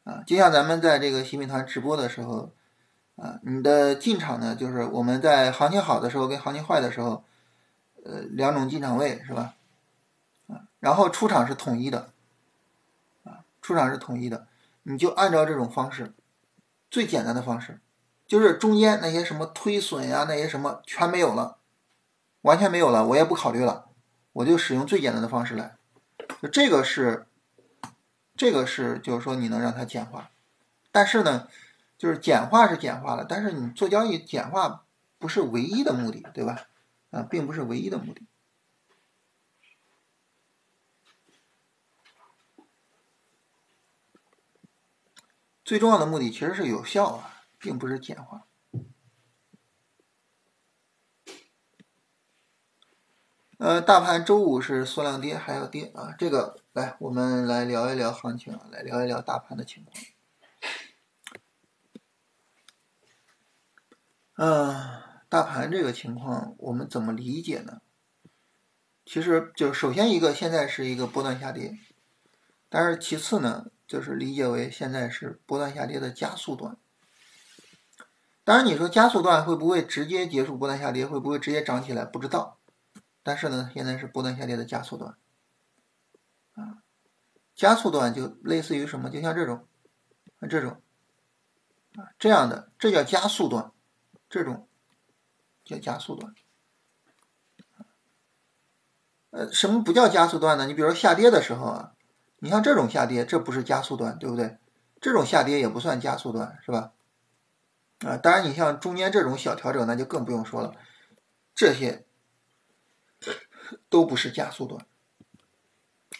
[0.06, 2.54] 啊，就像咱们在这个新米团直播的时候，
[3.18, 7.26] 啊，你的进场呢，就是我们在行情好的时候跟行情坏的时候，
[8.06, 9.56] 呃，两种进场位是吧？
[10.48, 12.14] 啊，然后出场是统一的，
[13.26, 14.48] 啊，出场是统一的，
[14.84, 16.14] 你就按照这种方式，
[16.90, 17.82] 最简单的方式。
[18.28, 21.60] 就是中间那些什么推损呀，那些什么全没有了，
[22.42, 23.90] 完全没有了，我也不考虑了，
[24.34, 25.78] 我就使用最简单的方式来。
[26.42, 27.28] 就这个是，
[28.36, 30.32] 这个是就是说你能让它简化，
[30.92, 31.48] 但是呢，
[31.98, 34.86] 就是简化是简化了，但是你做交易简化
[35.20, 36.68] 不是唯一的目的，对吧？
[37.12, 38.28] 啊，并不是唯一的目的，
[45.64, 47.35] 最重要的目的其实是有效啊。
[47.66, 48.46] 并不是简化。
[53.58, 56.14] 呃，大盘周五是缩量跌，还要跌啊！
[56.16, 59.98] 这个来，我们来聊一聊行情，来聊一聊大盘的情况。
[64.36, 67.82] 嗯，大盘这个情况我们怎么理解呢？
[69.08, 71.80] 其实就首先一个，现在是一个波段下跌，
[72.70, 76.78] 但是其次呢，就是理解为现在是波段下跌的加速段。
[78.46, 81.06] 当然，你说加速段会不会直接结束波段下跌？
[81.06, 82.06] 会不会直接涨起来？
[82.06, 82.60] 不知道。
[83.24, 85.18] 但是呢，现在是波段下跌的加速段，
[86.54, 86.84] 啊，
[87.56, 89.10] 加速段就类似于什么？
[89.10, 89.68] 就像这种，
[90.48, 90.80] 这种，
[91.96, 93.72] 啊，这样的，这叫加速段，
[94.30, 94.68] 这种
[95.64, 96.36] 叫加速段。
[99.32, 100.68] 呃，什么不叫加速段呢？
[100.68, 101.94] 你比如说下跌的时候啊，
[102.38, 104.60] 你像这种下跌，这不是加速段，对不对？
[105.02, 106.94] 这种下跌也不算加速段，是吧？
[108.00, 110.76] 啊，当然，你像中间这种小调整，那就更不用说了，
[111.54, 112.06] 这些
[113.90, 114.86] 都不是加速段。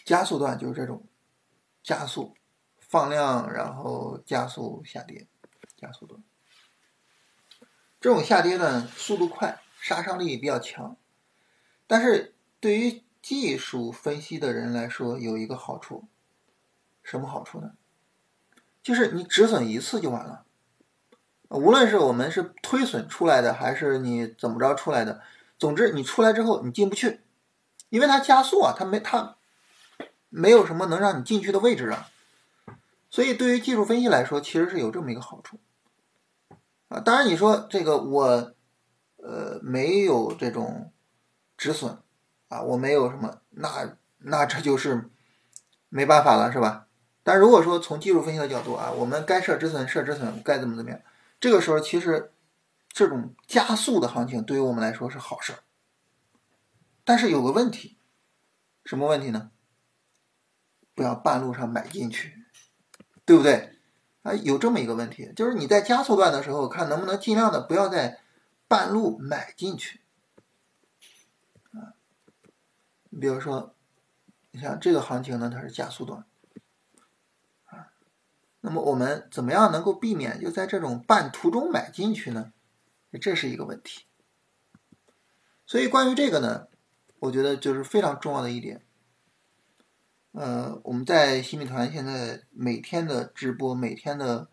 [0.04, 1.06] 加速段就是这种
[1.82, 2.34] 加速
[2.78, 5.26] 放量，然后加速下跌，
[5.76, 6.22] 加速段。
[8.00, 10.96] 这种下跌呢，速度快，杀伤力比较强，
[11.86, 16.08] 但是对于技术分析的人来说，有一个好处，
[17.02, 17.74] 什么好处呢？
[18.82, 20.45] 就是你止损一次就完了。
[21.48, 25.20] 无论是我们是推损出来的，还是你怎么着出来的，
[25.58, 27.20] 总之你出来之后你进不去，
[27.88, 29.36] 因为它加速啊，它没它
[30.28, 32.08] 没有什么能让你进去的位置啊，
[33.10, 35.58] 所以对于技术分析来说，其实是有这么一个好处
[36.88, 37.00] 啊。
[37.00, 38.52] 当然你说这个我
[39.18, 40.90] 呃没有这种
[41.56, 41.96] 止损
[42.48, 45.08] 啊，我没有什么，那那这就是
[45.88, 46.86] 没办法了，是吧？
[47.22, 51.00] 但如果说从技术分析的角度啊，我们该设止损设止损，该怎么怎么样。
[51.38, 52.32] 这个时候，其实
[52.88, 55.58] 这种加速的行情对于我们来说是好事儿，
[57.04, 57.98] 但是有个问题，
[58.84, 59.50] 什么问题呢？
[60.94, 62.42] 不要半路上买进去，
[63.26, 63.78] 对不对？
[64.22, 68.18] 啊，有这么一个问题，就是你在加速段的时候，看能不能尽量的不要在
[68.66, 70.00] 半路买进去。
[71.72, 71.94] 啊
[73.10, 73.74] 你比如说，
[74.50, 76.24] 你像这个行情呢，它是加速段，
[78.60, 82.52] 那么我们怎么样能够避免就在这种半途中买进去呢？
[83.20, 84.04] 这是一个问题。
[85.64, 86.68] 所以关于这个呢，
[87.18, 88.82] 我觉得就是非常重要的一点。
[90.32, 94.48] 呃，我们在新米团现在每天的直播，每天的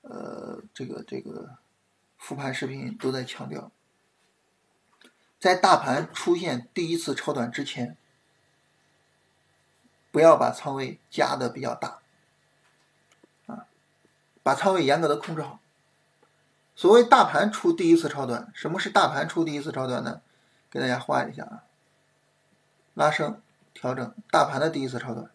[0.00, 1.58] 呃这个这个
[2.16, 3.70] 复盘视频都在强调，
[5.38, 7.98] 在大盘出现第一次超短之前，
[10.10, 12.00] 不要把仓位加的比较大，
[14.44, 15.58] 把仓位严格的控制好。
[16.76, 20.20] 所谓大盘出第一次超短，什么是大盘出第一次超短呢？
[20.70, 21.64] 给大家画一下啊，
[22.94, 23.40] 拉升。
[23.76, 25.28] 调整大盘的第一次超短，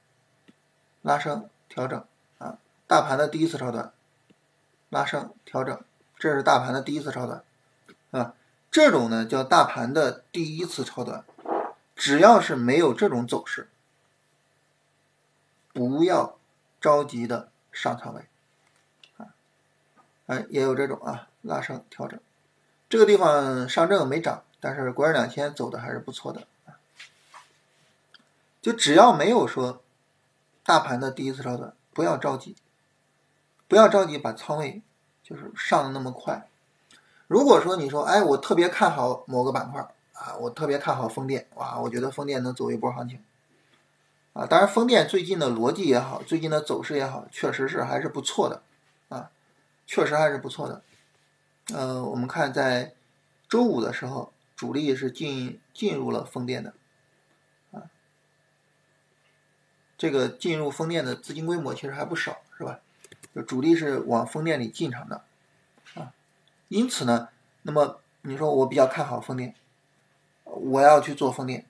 [1.01, 2.05] 拉升调整
[2.37, 3.91] 啊，大盘的第一次超短，
[4.87, 5.77] 拉升调整，
[6.17, 7.43] 这是大盘的第一次超短
[8.11, 8.33] 啊，
[8.71, 11.25] 这种呢叫大盘的第一次超短，
[11.97, 13.69] 只要是没有这种走势，
[15.73, 16.39] 不要
[16.79, 18.25] 着急的上仓位，
[20.29, 22.19] 哎也有这种啊，拉升调整，
[22.87, 26.45] 这个地方上证没涨，但是国证两千走的还是不错的。
[28.61, 29.81] 就只要没有说
[30.63, 32.55] 大盘的第一次超短，不要着急，
[33.67, 34.83] 不要着急把仓位
[35.23, 36.47] 就是上的那么快。
[37.25, 39.81] 如果说你说，哎，我特别看好某个板块
[40.13, 43.23] 啊，我特别看好风电，哇，我觉得风电能走一波行情
[44.33, 44.45] 啊。
[44.45, 48.61] 当然，风电最近的逻辑也好，最近的走势也好，确实是还是不错的，
[49.89, 50.83] 确实还是不错的。
[51.73, 52.93] 呃，我们看在
[53.49, 56.75] 周五的时候，主力是进进入了风电的。
[57.71, 57.89] 啊
[59.97, 62.81] 这个进入风电的资金规模其实还不少，是吧？
[63.33, 65.23] 就主力是往风电里进场的，
[65.95, 66.13] 啊，
[66.67, 67.29] 因此呢，
[67.63, 69.55] 那么你说我比较看好风电，
[70.43, 71.65] 我要去做风电，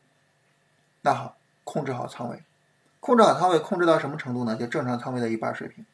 [1.03, 2.43] 那好，控制好仓位，
[2.99, 4.57] 控制好仓位，控制到什么程度呢？
[4.57, 5.85] 就正常仓位的一半水平。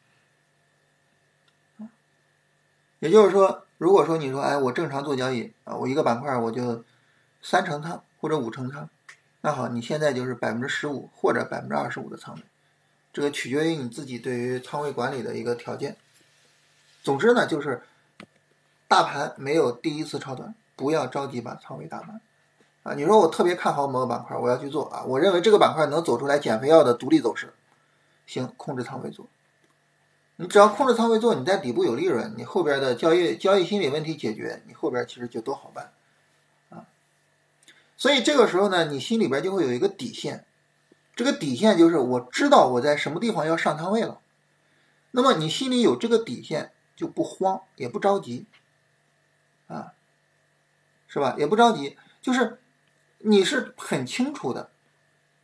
[3.05, 6.83] 也就是说，如果说你说，哎，我正常做交易啊，我一个板块我就
[7.39, 8.89] 三成仓或者五成仓。
[9.41, 12.41] 那好，你现在就是百分之十五或者百分之二十五的仓位，
[13.13, 15.97] 这个取决于你自己对于仓位管理的一个条件。
[17.03, 17.83] 总之呢，就是
[18.87, 22.19] 大盘没有第一次超短，不要着急把仓位打满
[22.81, 22.95] 啊。
[22.95, 27.53] 你说我特别看好某个板块，我要去做啊，我认为这个板块能走出来减肥药的独立走势，
[28.25, 29.27] 行，控制仓位做。
[30.37, 35.91] 你只要控制仓位做，你在底部有利润，你后边的交易交易心理问题解决，你后边其实就都好办。
[36.69, 36.85] 啊
[37.97, 40.45] 所以这个时候呢，你心里边就会有一个底线，
[41.15, 44.19] 这个底线就是我知道我在什么地方要上仓位了。
[45.11, 48.45] 那么你心里有这个底线，就不慌也不着急，
[49.67, 49.93] 啊，
[51.07, 51.35] 是吧？
[51.37, 52.59] 也不着急，就是
[53.19, 54.69] 你是很清楚的，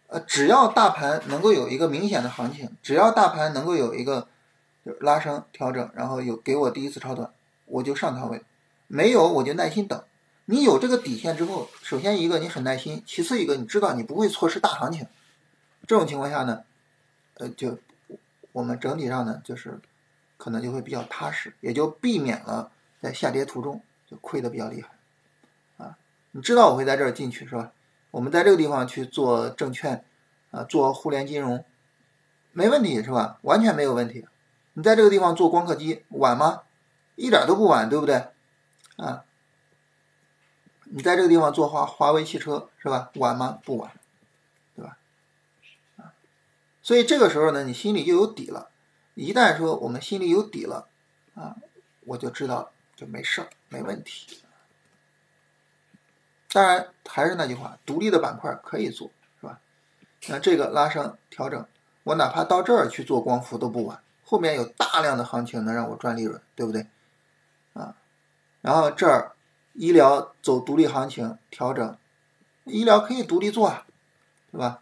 [0.07, 4.27] 呃，只要大盘能够有一个明显的行情，只要大盘能够有一个
[4.85, 7.31] 就拉升调整，然后有给我第一次超短，
[7.65, 8.39] 我就上仓位；
[8.87, 10.03] 没有我就耐心等。
[10.45, 15.07] 你有这个底线之后，首先一个你很耐心，其次一个你知道你不会错失大行情。
[15.87, 16.63] 这种情况下呢，
[17.35, 17.77] 呃，就
[18.51, 19.79] 我们整体上呢，就是
[20.37, 24.89] 可能就会比较踏实，也就避免了在下跌途中就亏的比较厉害。
[25.77, 25.97] 啊，
[26.31, 27.71] 你知道我会在这儿进去是吧？
[28.09, 30.03] 我们在这个地方去做证券，
[30.49, 31.63] 啊，做互联金融，
[32.51, 33.39] 没问题是吧？
[33.43, 34.25] 完全没有问题。
[34.73, 36.63] 你在这个地方做光刻机晚吗？
[37.15, 38.27] 一点都不晚，对不对？
[38.97, 39.25] 啊。
[40.93, 43.11] 你在这个地方做华华为汽车是吧？
[43.15, 43.59] 晚吗？
[43.63, 43.91] 不晚，
[44.75, 44.97] 对吧？
[45.95, 46.11] 啊，
[46.81, 48.69] 所以这个时候呢，你心里就有底了。
[49.13, 50.89] 一旦说我们心里有底了，
[51.33, 51.55] 啊，
[52.01, 54.41] 我就知道就没事儿，没问题。
[56.51, 59.61] 当然还是那句话，独立的板块可以做，是吧？
[60.27, 61.65] 那这个拉升调整，
[62.03, 66.87] 我哪怕到这儿去做光伏都不晚，后面有大量的行情能让我赚利润，对不对？
[67.73, 67.95] 啊，
[68.61, 69.33] 然后这儿。
[69.73, 71.97] 医疗走独立行情调整，
[72.65, 73.85] 医疗可以独立做啊，
[74.51, 74.81] 对吧？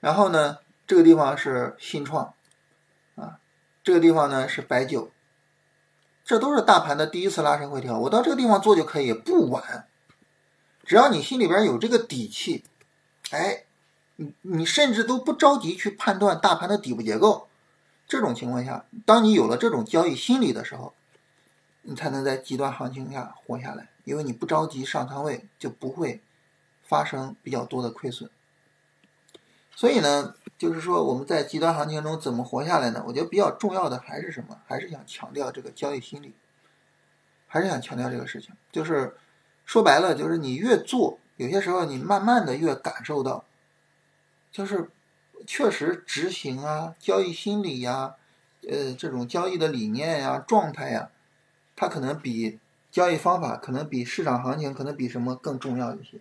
[0.00, 2.34] 然后呢，这个地方是新创，
[3.16, 3.40] 啊，
[3.82, 5.10] 这个地方呢是白酒，
[6.22, 9.88] 这都是大盘的第一次拉升回调，我到这个地方做就可以，不晚。
[10.84, 12.66] 只要你心里边有这个底气，
[13.30, 13.64] 哎，
[14.16, 17.47] 你你甚至都不着急去判断大盘的底部结构，
[18.08, 20.94] 这种情况下，当你有了这种交易心理的时候。
[21.82, 26.20] 你才能在极端行情下活下来，因为你不着急上仓位，就不会
[26.82, 28.28] 发生比较多的亏损。
[29.74, 33.02] 所以呢，就是说我们在极端行情中怎么活下来呢？
[33.06, 34.60] 我觉得比较重要的还是什么？
[34.66, 36.34] 还是想强调这个交易心理，
[37.46, 38.54] 还是想强调这个事情。
[38.70, 39.16] 就是
[39.64, 43.46] 说白了，就是你越做，有些时候你慢慢的越感受到
[44.52, 44.90] 就是
[45.46, 48.14] 确实执行啊、交易心理呀、
[48.68, 51.10] 呃这种交易的理念呀、状态呀，
[51.76, 52.58] 它可能比
[52.90, 56.20] 交易方法可能比市场行情可能比什么更重要一些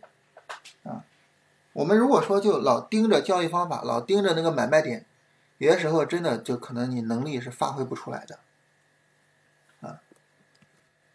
[0.84, 1.04] 啊。
[1.74, 5.06] 我们如果说就老盯着交易方法，老盯着那个买卖点，
[5.58, 8.40] 有些时候真的就可能你能力是发挥不出来的。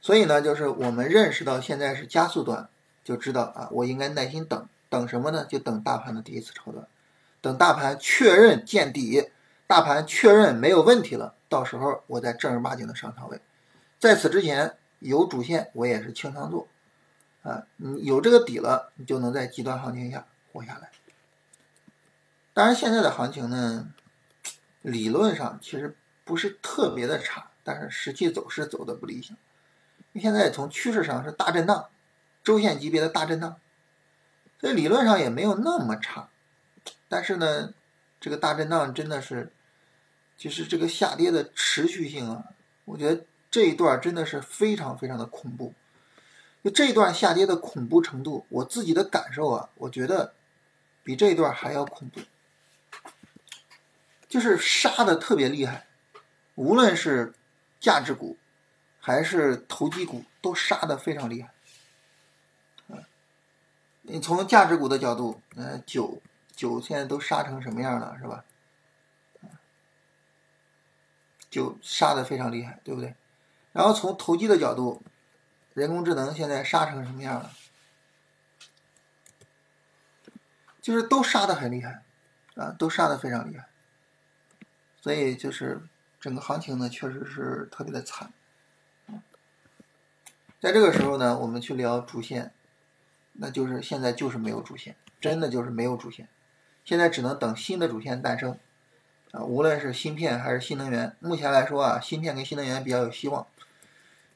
[0.01, 2.69] 所以呢，就是我们认识到现在是加速段，
[3.05, 5.47] 就知道啊，我应该耐心等等什么呢？
[5.49, 6.89] 就等大盘的第一次超段，
[7.43, 9.31] 等大盘确认见底，
[9.67, 13.41] 大盘确认没有问题了，到时候我再正儿八经的上仓位。
[13.99, 16.69] 在此之前有主线，我也是清仓做，
[17.43, 20.91] 啊，你有这个底了，你就能在极端行情下活下来。
[22.55, 23.89] 当然，现在的行情呢，
[24.83, 29.37] 理论上其实不是特别的差，但是实际走势走的不理想。
[30.15, 31.89] 现在从趋势上是大震荡，
[32.45, 33.57] 周线级别的大震荡，
[34.61, 36.29] 所以理论上也没有那么差。
[37.13, 37.75] 但是呢，
[38.19, 39.53] 这个大震荡真的是，
[40.39, 42.43] 其实这个下跌的持续性啊，
[42.87, 45.75] 我觉得这一段真的是非常非常的恐怖。
[46.65, 50.33] 就这一段下跌的恐怖程度，我自己的感受啊，我觉得
[51.05, 52.21] 比这一段还要恐怖，
[54.27, 55.87] 就是杀的特别厉害，
[56.55, 57.35] 无论是
[57.79, 58.39] 价值股。
[59.05, 61.53] 还是投机股都杀的非常厉害，
[64.03, 66.23] 你从价值股的角度，呃，九
[66.55, 68.45] 酒现在都杀成什么样了，是吧？
[71.51, 73.15] 就杀的非常厉害，对不对？
[73.73, 75.03] 然后从投机的角度，
[75.75, 77.51] 人工智能现在杀成什么样了？
[80.81, 82.03] 就是都杀的很厉害，
[82.55, 83.69] 啊，都杀的非常厉害，
[85.01, 85.83] 所以就是
[86.19, 88.33] 整个行情呢，确实是特别的惨。
[90.59, 92.53] 在这个时候呢，我们去聊主线，
[93.35, 96.29] 那就是现在就是没有主线，真的就是没有主线，
[96.85, 98.59] 现在只能等新的主线诞生，
[99.31, 103.47] 啊，无论是芯片还是新能源，目前来说啊，芯片跟新能源比较有希望。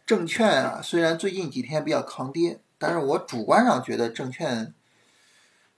[0.05, 4.73] 证券啊，虽然最近几天比较抗跌，但是我主观上觉得证券，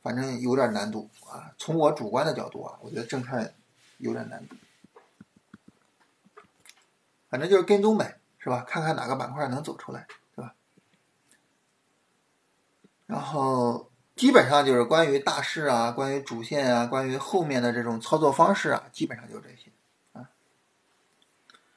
[0.02, 1.54] 反正有点难度啊。
[1.56, 3.54] 从我主观的角度啊，我觉得证券
[3.96, 4.56] 有点难度，
[7.30, 8.62] 反正就是跟踪呗，是吧？
[8.68, 10.06] 看看哪个板块能走出来。
[10.34, 10.54] 是吧
[13.06, 13.87] 然后
[14.18, 19.70] 基本上就是关于大势啊，关于主线啊，关于后面的这种操作方式啊，基本上就这些
[20.12, 20.28] 啊。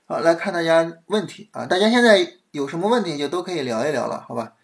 [0.08, 4.56] 好，来看大家问题啊，大家现在有什么问题就都可以聊一聊了，好吧？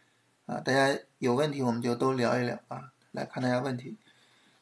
[0.47, 2.91] 啊，大家有问题我们就都聊一聊啊。
[3.11, 3.95] 来看大家问题，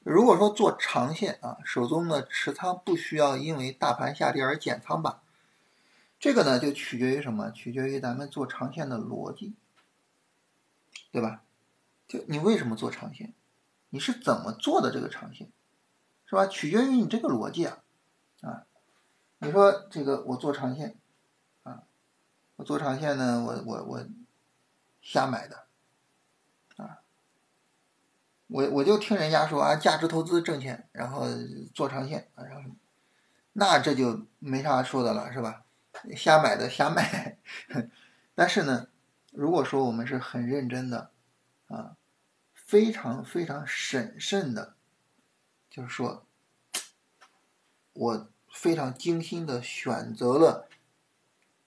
[0.04, 5.22] 如果说做长线啊，手中的持仓不需要因为大盘下跌而减仓吧？
[6.20, 7.50] 这个呢就取决于什么？
[7.52, 9.54] 取决于咱们做长线的逻辑，
[11.14, 11.42] 对吧？
[12.28, 13.34] 你为什么做长线？
[13.90, 15.52] 你是怎么做的这个长线，
[16.26, 16.46] 是吧？
[16.48, 17.84] 取决于你这个逻辑啊，
[18.42, 18.66] 啊，
[19.40, 20.98] 你说这个我做长线，
[21.64, 21.84] 啊，
[22.58, 24.06] 我做长线呢，我我我
[25.02, 25.66] 瞎买的，
[26.76, 27.00] 啊，
[28.48, 31.26] 我我就听人家说啊，价值投资挣钱，然后
[31.74, 32.70] 做长线啊，然后
[33.54, 35.64] 那这就没啥说的了，是吧？
[36.16, 37.38] 瞎买的瞎卖，
[38.36, 38.88] 但是呢，
[39.32, 41.12] 如果说我们是很认真的。
[41.68, 41.98] 啊，
[42.76, 44.76] 非常非常审慎的，
[45.70, 46.28] 就是说，
[47.94, 50.68] 我非常精心的选择了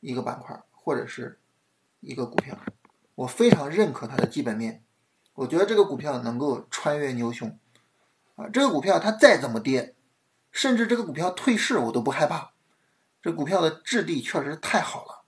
[0.00, 1.40] 一个板块或者是
[2.00, 2.58] 一个股票，
[3.14, 4.84] 我非常认可它的基本面，
[5.32, 7.58] 我觉得这个股票能够穿越牛熊，
[8.36, 9.94] 啊，这个股票它再怎么跌，
[10.52, 12.52] 甚至这个股票退市我都不害怕，
[13.22, 15.24] 这股票的质地确实太好了。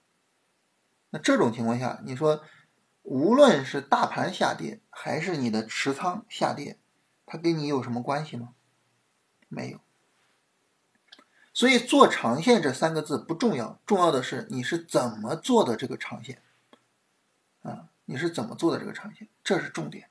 [1.09, 2.43] 那这种情况下，你说？
[3.03, 6.77] 无论是大盘下跌，还是你的持仓下跌，
[7.25, 8.53] 它跟你有什么关系吗？
[9.47, 9.79] 没有。
[11.53, 16.41] 所以做长线这三个字不重要，重要的是你是怎么做的这个长线
[17.61, 17.89] 啊？
[18.05, 20.09] 你是怎么做的这个长线，这是重点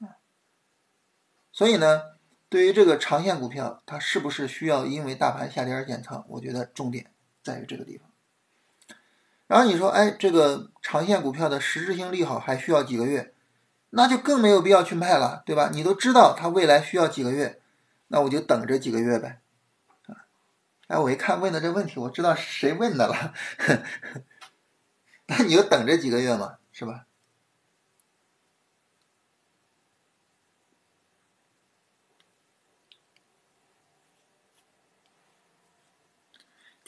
[0.00, 0.20] 啊。
[1.50, 2.18] 所以呢，
[2.48, 6.24] 对于这个长线股票，它是不是需要因为大盘下跌而减仓？
[6.28, 7.10] 我觉得重点
[7.42, 8.09] 在于这个地方。
[9.50, 13.34] 然后你说，哎，这个长线股票的实质性利好还需要几个月，
[13.90, 15.70] 那就更没有必要去卖了，对吧？
[15.72, 17.60] 你都知道它未来需要几个月，
[18.06, 19.40] 那我就等这几个月呗。
[20.06, 20.22] 啊，
[20.86, 23.34] 哎，我一看问的这问题，我知道谁问的了，
[25.26, 27.06] 那你就等这几个月嘛，是吧？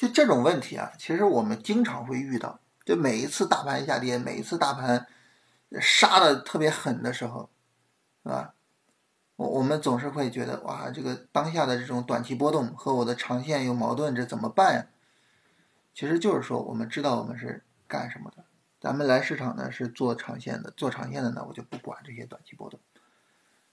[0.03, 2.59] 就这种问题啊，其实我们经常会遇到。
[2.85, 5.07] 就每一次大盘下跌，每一次大盘
[5.81, 7.49] 杀的特别狠的时候，
[8.25, 8.55] 是吧？
[9.37, 14.87] 我我们总是会觉得哇，这个当下的这种短期波动和我的长线有矛盾，这怎么办呀？
[15.95, 18.43] 其实就是说，我们知道我们是干什么的。
[18.81, 22.81] 咱们来市场呢是做长线的，做长线的呢我就不管这些短期波动，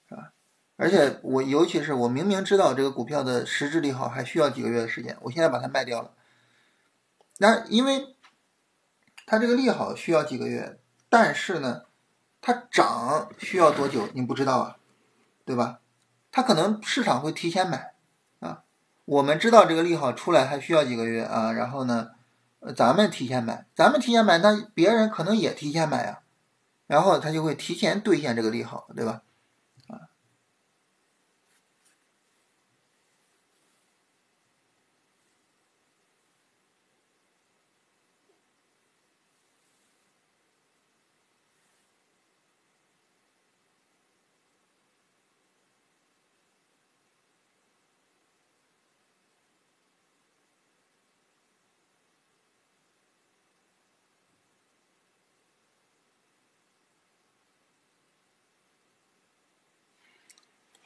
[0.07, 0.31] 是吧？
[0.75, 6.11] 而且我尤其是我明明知道这个股票的实质利好还需要几个月的时间，我现在把它卖掉了。
[7.41, 8.15] 那因为
[9.25, 10.79] 它这个利好需要几个月，
[11.09, 11.83] 但是呢，
[12.41, 14.77] 它涨需要多久你不知道啊？
[15.45, 15.79] 对吧？
[16.31, 17.93] 它可能市场会提前买
[18.39, 18.63] 啊。
[19.05, 22.11] 我们知道这个利好出来还需要几个月啊，然后呢，
[22.75, 26.19] 咱们提前买，咱们提前买，那别人可能也提前买呀，
[26.87, 29.23] 然后他就会提前兑现这个利好，对吧？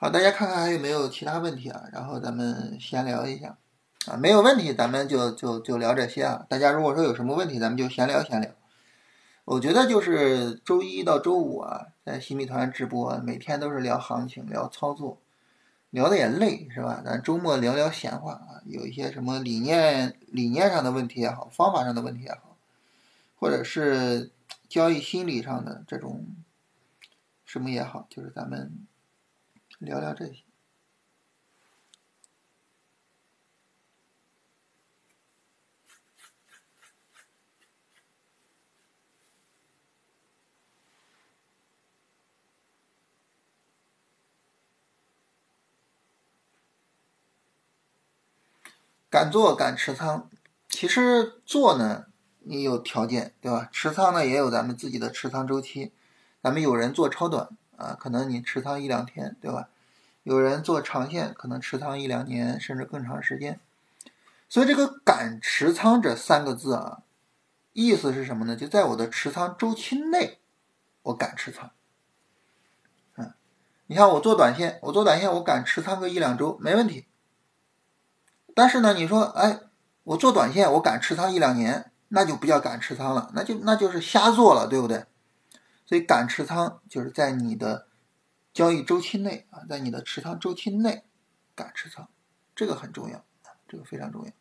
[0.04, 1.86] 好，大家看看还有没有其他问题啊？
[1.94, 3.58] 然后咱们闲聊一下
[4.06, 6.46] 啊，没有问题，咱们就就就聊这些啊。
[6.50, 8.52] 大家如果说有什么问题，咱们就闲聊闲聊。
[9.46, 15.22] 我觉得就是周一到周五啊，在新米团直播，每天都是聊行情、聊操作，
[15.90, 17.02] 聊的也累，是吧？
[17.06, 22.58] 咱周末聊聊闲话啊，有一些什么理念、理念上的问题也好，方法上的问题也好，
[23.40, 24.34] 或者是
[24.68, 26.26] 交易心理上的这种
[27.46, 28.86] 什么也好，就是咱们。
[29.84, 30.44] 聊聊这些，
[49.10, 50.30] 敢做敢持仓。
[50.70, 52.08] 其实做呢，
[52.40, 53.70] 你有条件，对吧？
[53.72, 55.92] 持仓呢，也有咱们自己的持仓周期。
[56.42, 59.70] 咱们有人做超短啊，可能你持仓一两天，对吧？
[60.24, 63.60] 有人做长线，可能持仓一两年，甚至更长时间。
[64.48, 67.02] 所以这个“敢持仓”这三个字啊，
[67.74, 68.56] 意思是什么呢？
[68.56, 70.40] 就在我的持仓周期内，
[71.02, 71.72] 我敢持仓。
[73.18, 73.34] 嗯，
[73.88, 77.06] 你看我做短线，我做短线，我敢持仓个一两周没问题。
[78.56, 79.60] 但是呢，你说，哎，
[80.04, 85.06] 我做短线，我敢持仓一两年，那就不叫敢持仓了，那就那就是瞎做了，对不对？
[85.86, 87.88] 所以敢持仓就是在你的。
[88.54, 91.04] 交易周期内啊，在你的持仓周期内
[91.56, 92.08] 敢持仓，
[92.56, 93.26] 这个很重要，
[93.68, 94.32] 这个非常重要。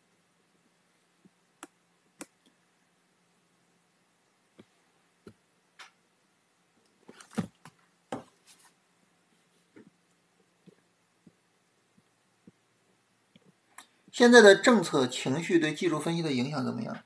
[14.11, 17.03] 现在的政策情绪对技术分析的影响怎么样？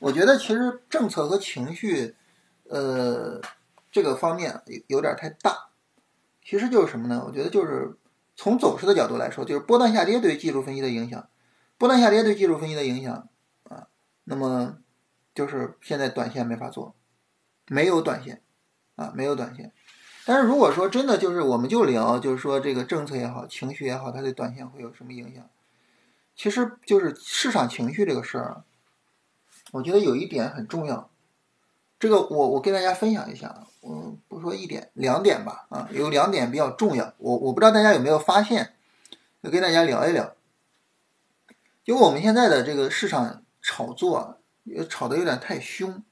[0.00, 2.16] 我觉得其实政策和情绪，
[2.64, 3.40] 呃，
[3.92, 5.67] 这个方面有有点太大。
[6.48, 7.22] 其实就是什么呢？
[7.26, 7.98] 我觉得就是
[8.34, 11.28] 从走势的角度来说，就是波段下跌对技术分析的影响，
[11.76, 13.28] 波段下跌对技术分析的影响
[13.64, 13.88] 啊。
[14.24, 14.78] 那么
[15.34, 16.94] 就是现在短线没法做，
[17.66, 18.40] 没有短线
[18.96, 19.72] 啊，没有短线。
[20.24, 25.50] 但是如果说真的就是我们就聊，就是说这个政策也好，情绪也好，它对短线会有什么影响？
[26.34, 28.64] 其实就是市场情绪这个事儿，
[29.72, 31.10] 我觉得有一点很重要。
[31.98, 38.74] 这个我我跟大家分享一下啊，我不说一点两点吧啊，有两点比较重要，我我不知道大家有没有发现，
[39.42, 40.34] 就跟大家聊一聊，
[41.84, 46.02] 因为我们现在的这个市场炒作啊，也炒的有点太凶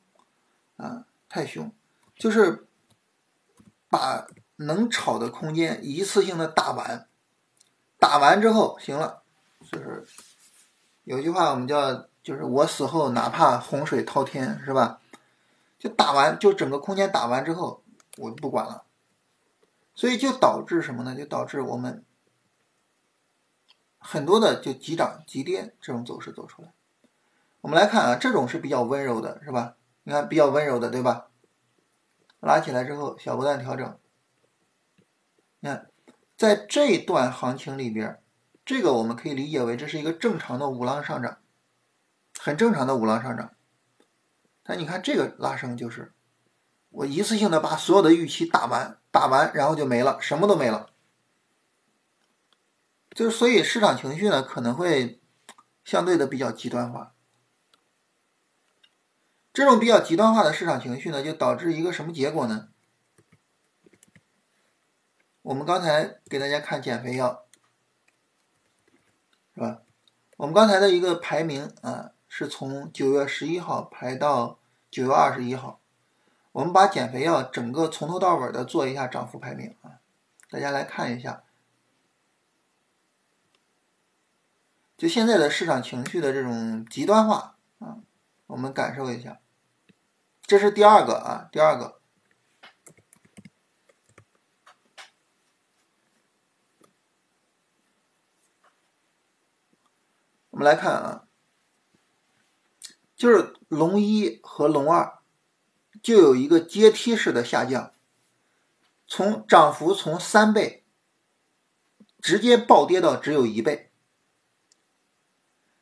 [0.76, 1.72] 啊，太凶，
[2.16, 2.66] 就是
[3.88, 7.08] 把能炒的空间一次性的打完，
[7.98, 9.22] 打完之后行了，
[9.70, 10.06] 就是
[11.04, 15.00] 有句话我们叫就是我死后哪怕洪水滔天，是吧？
[15.78, 17.82] 就打完，就整个空间打完之后，
[18.16, 18.84] 我就不管了，
[19.94, 21.14] 所以就导致什么呢？
[21.14, 22.04] 就导致我们
[23.98, 26.72] 很多的就急涨急跌这种走势走出来。
[27.60, 29.76] 我们来看啊，这种是比较温柔的，是吧？
[30.04, 31.28] 你看比较温柔的，对吧？
[32.38, 33.98] 拉起来之后小波段调整，
[35.58, 35.90] 你看
[36.36, 38.22] 在这段行情里边，
[38.64, 41.38] 这个我们可以理解为这是一个正常的五浪上涨，
[42.38, 43.55] 很正常的五浪上涨。
[44.66, 46.12] 但你看这个拉升就是，
[46.90, 50.90] 我一次性的把所有的预期打完，打完然后就没了，什么都没了。
[53.10, 55.20] 就是所以市场情绪呢可能会
[55.84, 57.14] 相对的比较极端化。
[59.52, 62.68] 这种比较极端化的市场情绪呢，就导致一个什么结果呢？
[65.40, 67.46] 我们刚才给大家看减肥药，
[69.54, 69.82] 是吧？
[70.36, 74.58] 我们刚才的一个排名啊，是从九月十一号排到
[74.90, 75.80] 九月二十一号。
[76.52, 80.00] 我们把减肥药整个从头到尾的做一下涨幅排名啊，
[80.50, 81.44] 大家来看一下。
[84.98, 88.00] 就现在的市场情绪的这种极端化啊，
[88.48, 89.40] 我们感受一下。
[90.42, 92.02] 这是第二个啊，第二个。
[100.50, 101.25] 我们来看啊，
[103.16, 105.18] 就是龙一和龙二
[106.02, 107.92] 就有一个阶梯式的下降，
[109.06, 110.84] 从涨幅从三倍
[112.20, 113.90] 直接暴跌到只有一倍，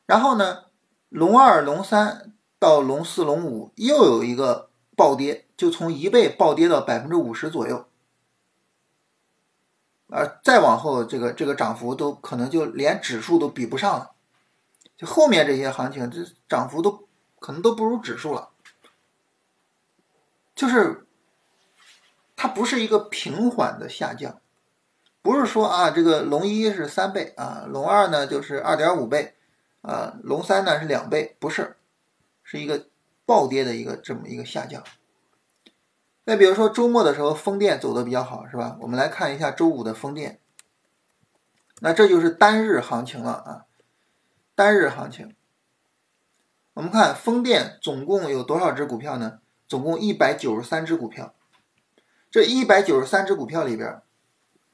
[0.05, 0.65] 然后呢，
[1.09, 7.87] 龙二、龙三到龙四、龙五又有一个暴跌，就从一倍暴跌到百分之五十左右，
[10.07, 14.13] 而再往后这个这个涨幅都可能就连指数都比不上了。
[14.95, 17.07] 就后面这些行情，这涨幅都
[17.45, 18.49] 可能都不如指数了，
[20.55, 21.05] 就是
[22.35, 24.41] 它不是一个平缓的下降，
[25.21, 29.35] 不是说啊，这个龙一是三倍啊，龙二呢就是二点五倍
[29.83, 31.77] 啊，龙三呢是两倍，不是，
[32.41, 32.87] 是一个
[33.27, 34.83] 暴跌的一个这么一个下降。
[36.25, 38.75] 再比如说周末的时候，风电走的比较好，是吧？
[38.81, 40.39] 我们来看一下周五的风电，
[41.79, 43.65] 那这就是单日行情了啊。
[44.55, 45.35] 单日行情，
[46.75, 49.39] 我们看风电总共有多少只股票呢？
[49.65, 51.33] 总共一百九十三只股票。
[52.29, 54.01] 这一百九十三只股票里边，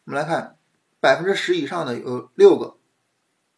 [0.05, 0.57] 我们来看
[0.99, 2.75] 百分之十以上的有六个，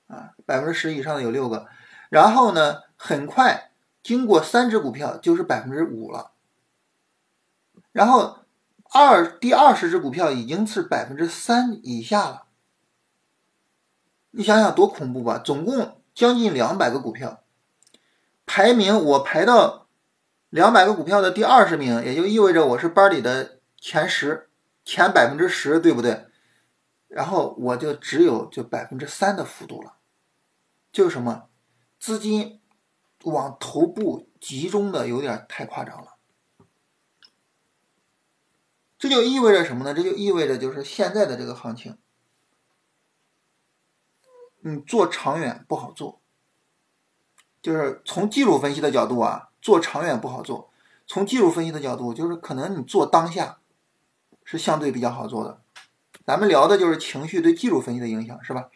[0.08, 1.68] 啊，百分之十以上的有六个。
[2.10, 3.72] 然后呢，很快
[4.04, 6.32] 经过三只股票就是百分之五了。
[7.94, 8.40] 然后
[8.92, 12.44] 二第二十只股票已经是百分之三以下了。
[14.32, 15.40] 你想想多恐怖吧？
[15.40, 15.98] 总共。
[16.16, 17.43] 将近两百个股票，
[18.46, 19.88] 排名我排到
[20.50, 24.50] 两百个股票的第二十名，也就意味着我是班里的前十，
[24.84, 26.28] 前百分之十，对不对？
[27.08, 29.98] 然后我就只有就百分之三的幅度了，
[30.92, 31.50] 就是什么
[32.00, 32.60] 资金
[33.24, 36.18] 往头部集中的有点太夸张了。
[38.98, 39.94] 这就意味着什么呢？
[39.94, 41.98] 这就意味着就是现在的这个行情。
[44.62, 46.23] 你做长远不好做，
[47.64, 50.70] 就是从技术分析的角度啊，做长远不好做。
[51.08, 53.58] 从技术分析的角度，就是可能你做当下
[54.44, 55.62] 是相对比较好做的。
[56.26, 58.70] 咱们聊的就是情绪对技术分析的影响，是吧？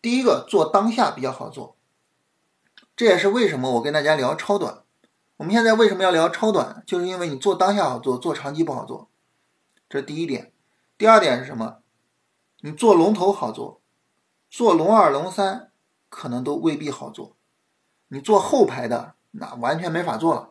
[0.00, 1.74] 第一个做当下比较好做，
[2.94, 4.82] 这也是为什么我跟大家聊超短。
[5.38, 6.82] 我们现在为什么要聊超短？
[6.86, 9.08] 就是因为你做当下好做，做长期不好做。
[9.88, 10.52] 这是第一点。
[10.98, 11.78] 第二点是什么？
[12.60, 13.80] 你做龙头好做。
[14.50, 15.70] 做龙二、龙三
[16.10, 17.34] 可能都未必好做，
[18.12, 20.50] 你做后排的那完全没法做了。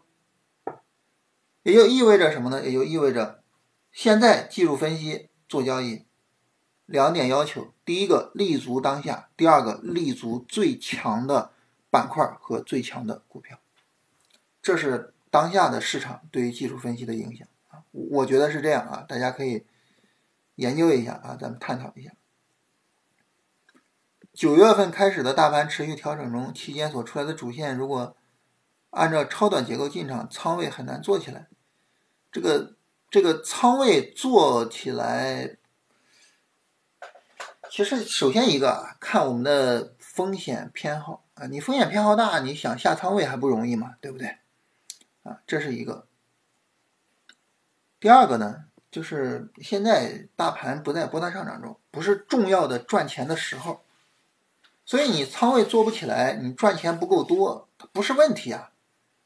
[1.61, 2.65] 也就意味着什么呢？
[2.65, 3.43] 也就意味着
[3.91, 6.05] 现在技术分析做交易，
[6.87, 11.51] 两点要求：第一个立足当下，第二个立足最强的
[11.91, 13.59] 板块和最强的股票。
[14.63, 19.63] 这是当下的市场对于技术分析的影响啊，我觉得是这样啊，大家可以
[20.55, 22.11] 研究一下啊，咱们探讨一下。
[24.41, 28.17] 九月份开始的大盘持续调整中，期间所出来的主线，如果
[28.89, 31.47] 按照超短结构进场，仓位很难做起来。
[32.31, 32.73] 这个
[33.11, 35.57] 这个仓位做起来，
[37.69, 44.39] 其实首先一个啊看我们的风险偏好啊，你风险偏好大，你想下仓位还不容易嘛，对不对？
[45.21, 46.07] 啊，这是一个。
[47.99, 53.83] 第二个呢，就是现在大盘不在波段上涨中，不是重要的赚钱的时候。
[54.91, 58.73] 所以你仓位做不起来，你赚钱不够多，它不是问题啊！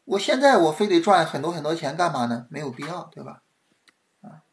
[0.03, 2.45] 我现在我非得赚很多很多钱干嘛呢？
[2.51, 3.41] 没有必要，对吧？
[4.22, 4.43] 啊，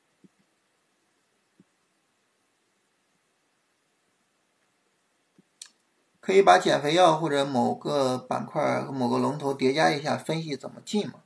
[6.18, 11.20] 可以把减肥药或者某个板块和某个龙头叠加一下，分析怎么进嘛？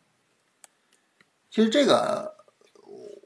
[1.49, 2.45] 其实这个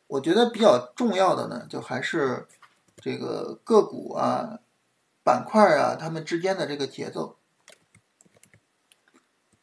[0.09, 2.47] 我觉得比较重要的呢，就还是
[2.97, 4.59] 这个个股啊。
[5.31, 7.37] 板块啊，它们之间的这个节奏，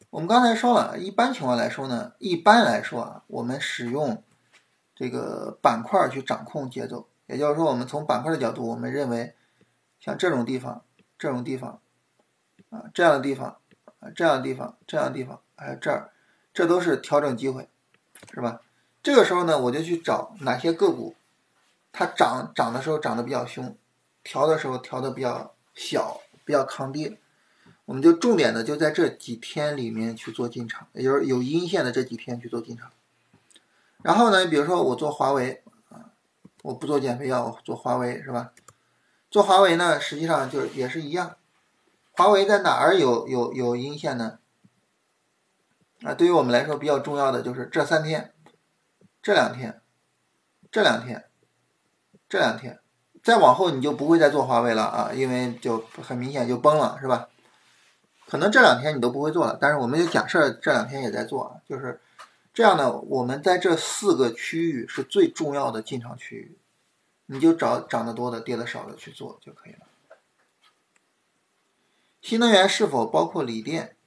[0.09, 4.23] 我们刚才说了一般情况来说呢，一般来说啊，我们使用
[4.95, 9.35] 这个板块去掌控节奏，也就是说，我们从板块的角度，我们认为
[9.99, 10.85] 像这种地方、
[11.19, 11.81] 这种地方
[12.69, 13.57] 啊，这样的地方
[13.99, 16.13] 啊，这样的地方、这样的地方，还有这儿，
[16.53, 17.67] 这都是调整机会，
[18.33, 18.61] 是吧？
[19.03, 21.17] 这个时候呢，我就去找哪些个股。
[21.91, 23.75] 它涨涨的时候涨得比较凶，
[24.23, 27.19] 调的时候调的比较小，比较抗跌。
[27.85, 32.91] 我们就重点的就在这几天里面去做进场，也就是有阴线的这几天去做进场。
[34.01, 36.11] 然后呢，比如说我做华为啊，
[36.63, 38.51] 我不做减肥药，我做华为是吧？
[39.29, 41.37] 做华为呢，实际上就也是一样。
[42.11, 44.39] 华为在哪儿有有有阴线呢？
[46.01, 48.33] 啊，对于我们来说比较重要的就是这三天，
[49.21, 49.81] 这两天，
[50.71, 51.25] 这两天，
[52.27, 52.79] 这两天，
[53.27, 57.27] 再往后你就不会再做华为了啊，因为就很明显就崩了，是吧？
[58.25, 61.99] 可能这两天你都不会做了，但是我们就假设这两天也在做啊，就是
[62.53, 62.89] 这样的。
[62.89, 66.57] 我们在这四个区域是最重要的进场区域，
[67.25, 69.79] 你就找涨得多的、跌得少的去做就可以了。
[72.21, 73.97] 新能源是否包括锂电？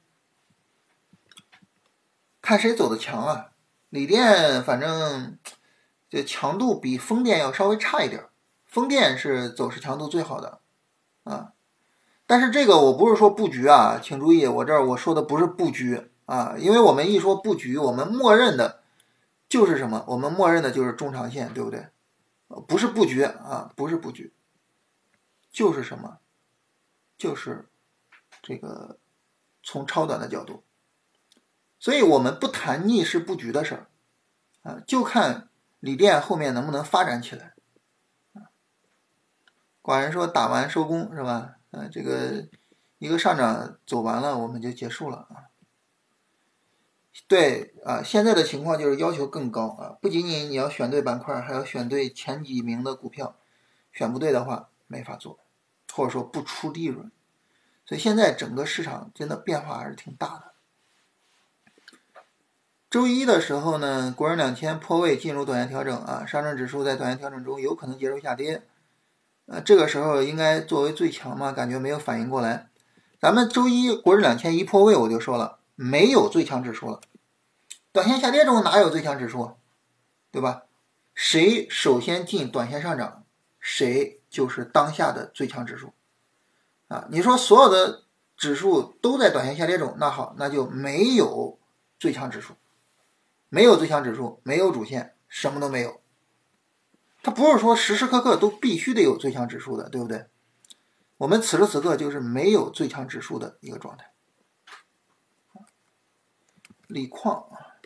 [2.41, 3.51] 看谁走的强啊？
[3.91, 5.39] 锂电反正
[6.09, 8.25] 这强度比风电要稍微差一点，
[8.71, 10.61] 风电是走势强度最好的
[11.25, 11.53] 啊。
[12.27, 18.83] 但是这个我不是说布局啊，请注意，我这儿我说的不是布局啊，因为我们一说布局，我们默认的
[19.49, 20.05] 就是什么？
[20.07, 21.89] 我们默认的就是中长线，对不对？
[22.69, 24.33] 不是布局啊，不是布局，
[25.51, 26.19] 就是什么？
[27.19, 27.69] 就是
[28.43, 28.99] 这个
[29.63, 30.63] 从超短的角度，
[31.79, 33.87] 所以我们不谈逆势布局的事儿
[34.63, 35.49] 啊，就看
[35.81, 37.50] 锂电后面能不能发展起来。
[39.91, 41.57] 寡人说打完收工是吧？
[41.73, 42.47] 嗯，这个
[42.99, 45.51] 一个上涨走完了，我们就结束了啊。
[47.27, 53.35] 对啊，现在的情况就是要求更高啊，不仅仅你要选对板块，还要选对前几名的股票，
[53.93, 55.41] 选不对的话没法做，
[55.93, 57.11] 或者说不出利润。
[57.85, 60.53] 所以现在整个市场真的变化还是挺大的。
[62.89, 68.63] 周一的时候呢，国人两千破位进入短线调整啊，上证指数在短线调整中有可能结束下跌。
[69.51, 72.71] 呃，这个时候应该作为最强嘛，感觉没有反应过来。
[73.21, 77.01] 咱们周一国指两千一破位，我就说了，没有最强指数了。
[77.91, 79.57] 短线下跌中哪有最强指数，
[80.31, 80.63] 对吧？
[81.15, 83.25] 谁首先进短线上涨，
[83.59, 85.93] 谁就是当下的最强指数。
[86.87, 88.05] 啊，你说所有的
[88.37, 91.59] 指数都在短线下跌中，那好，那就没有
[91.99, 92.55] 最强指数，
[93.49, 96.00] 没有最强指数，没有主线，什么都没有。
[97.23, 100.27] 它不是说时时刻刻都必须得有最强指数的，对不对？
[101.19, 104.13] 我们此时此刻就是没有最强指数的一个状态。
[106.87, 107.77] 锂矿啊，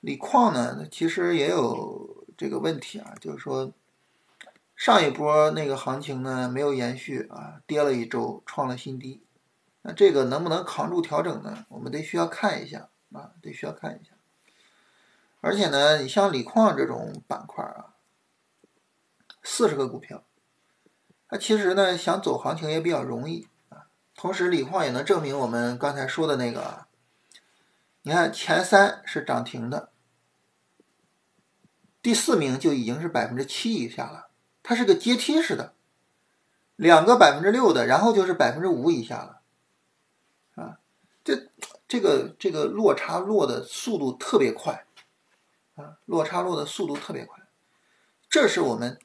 [0.00, 3.72] 锂矿呢，其实也有这个问题啊，就是说
[4.76, 9.22] 上一波那个行情呢没有延续啊，跌了一周，创了新低。
[9.82, 11.64] 那这个能不能扛住调整呢？
[11.70, 14.13] 我们得需要看一下啊，得需要看一下。
[15.44, 17.92] 而且呢，你像锂矿这种板块啊，
[19.42, 20.24] 四十个股票，
[21.28, 23.88] 它其实呢想走行情也比较容易啊。
[24.14, 26.86] 同时，锂矿也能证明我们刚才说的那个，
[28.04, 29.90] 你看前三是涨停的，
[32.00, 34.28] 第四名就已经是百分之七以下了，
[34.62, 35.74] 它是个阶梯式的，
[36.74, 39.42] 两个百分之六的，然后就是百分之五以下了，
[40.54, 40.78] 啊，
[41.22, 41.50] 这
[41.86, 44.83] 这个这个落差落的速度特别快。
[45.76, 47.42] 啊，落差落的速度特别快，
[48.28, 48.98] 这是我们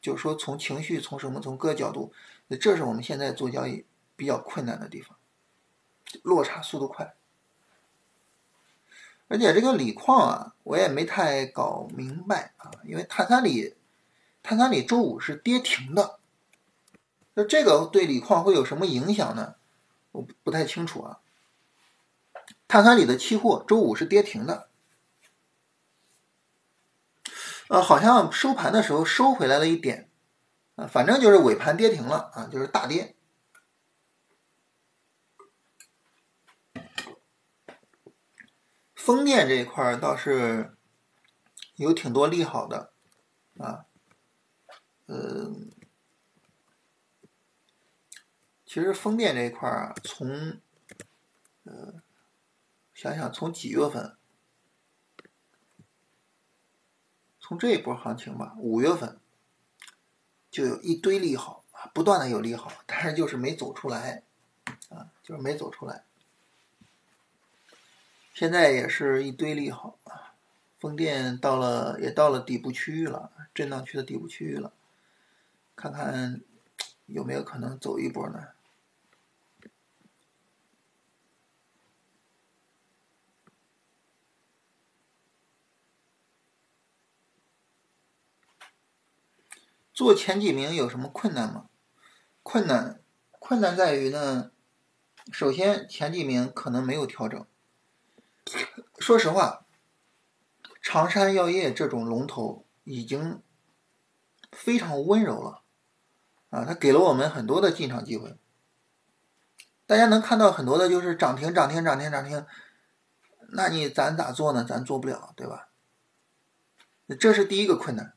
[0.00, 2.12] 就是说从情绪从什么从各个角度，
[2.60, 3.84] 这是我们现在做交易
[4.16, 5.16] 比较困难的地方，
[6.22, 7.14] 落差速度快。
[9.28, 13.76] 而且这个锂矿啊，我也没太搞明白啊，因为碳酸锂，
[14.42, 16.18] 碳酸锂周五是跌停的，
[17.34, 19.54] 那这个对锂矿会有什么影响呢？
[20.10, 21.20] 我不太清楚啊。
[22.66, 24.69] 碳酸锂的期货周五是跌停的。
[27.70, 30.10] 呃，好像收盘的时候收回来了一点，
[30.74, 33.14] 啊，反正就是尾盘跌停了啊，就是大跌。
[38.96, 40.76] 风电这一块倒是
[41.76, 42.92] 有挺多利好的，
[43.58, 43.86] 啊，
[45.06, 45.70] 嗯，
[48.66, 50.60] 其实风电这一块啊，从，
[51.62, 52.02] 呃，
[52.92, 54.16] 想想从几月份？
[57.50, 59.18] 从这一波行情吧，五月份
[60.52, 64.22] 就有一堆利好，不断的有利好，但是就是没走出来
[64.88, 66.04] 啊，就是没走出来。
[68.32, 70.34] 现在也是一堆利好啊，
[70.78, 74.72] 风电到了也到了底部区域了，震荡区的底部区域了，
[75.74, 76.40] 看看
[77.06, 78.50] 有没有可能走一波呢？
[90.00, 91.66] 做前几名有什么困难吗？
[92.42, 93.02] 困难，
[93.38, 94.50] 困难在于呢，
[95.30, 97.46] 首先前几名可能没有调整。
[98.98, 99.66] 说实话，
[100.80, 103.42] 长山药业这种龙头已经
[104.50, 105.60] 非常温柔了，
[106.48, 108.38] 啊，它给了我们很多的进场机会。
[109.84, 112.46] 大家能看到很多的就是涨停、涨停、涨停、涨停，
[113.52, 114.64] 那你咱咋做呢？
[114.64, 115.68] 咱做不了，对吧？
[117.20, 118.14] 这是第一个困难。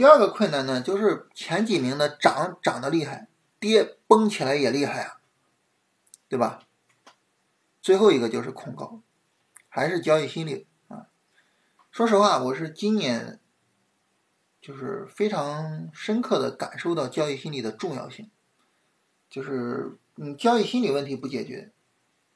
[0.00, 3.28] 第二个困难呢，就是前几名的涨涨得厉害，
[3.58, 5.20] 跌崩起来也厉害啊，
[6.26, 6.62] 对吧？
[7.82, 9.02] 最后一个就是恐高。
[9.68, 11.08] 还是交易心理啊！
[11.90, 13.40] 说实话，我是今年
[14.58, 18.30] 就是非常深刻的感受到交易心理的重要性。
[19.28, 21.72] 就是你交易心理问题不解决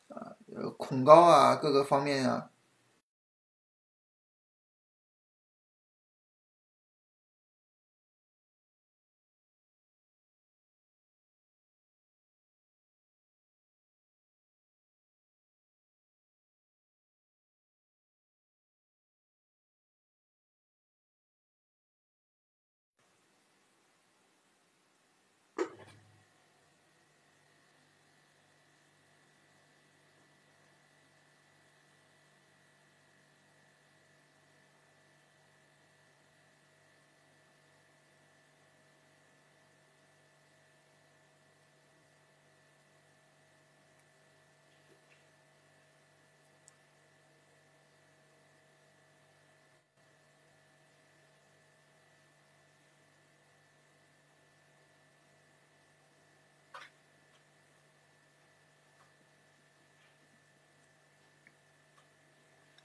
[0.08, 0.36] 啊，
[0.76, 2.50] 恐高啊，各个方面啊。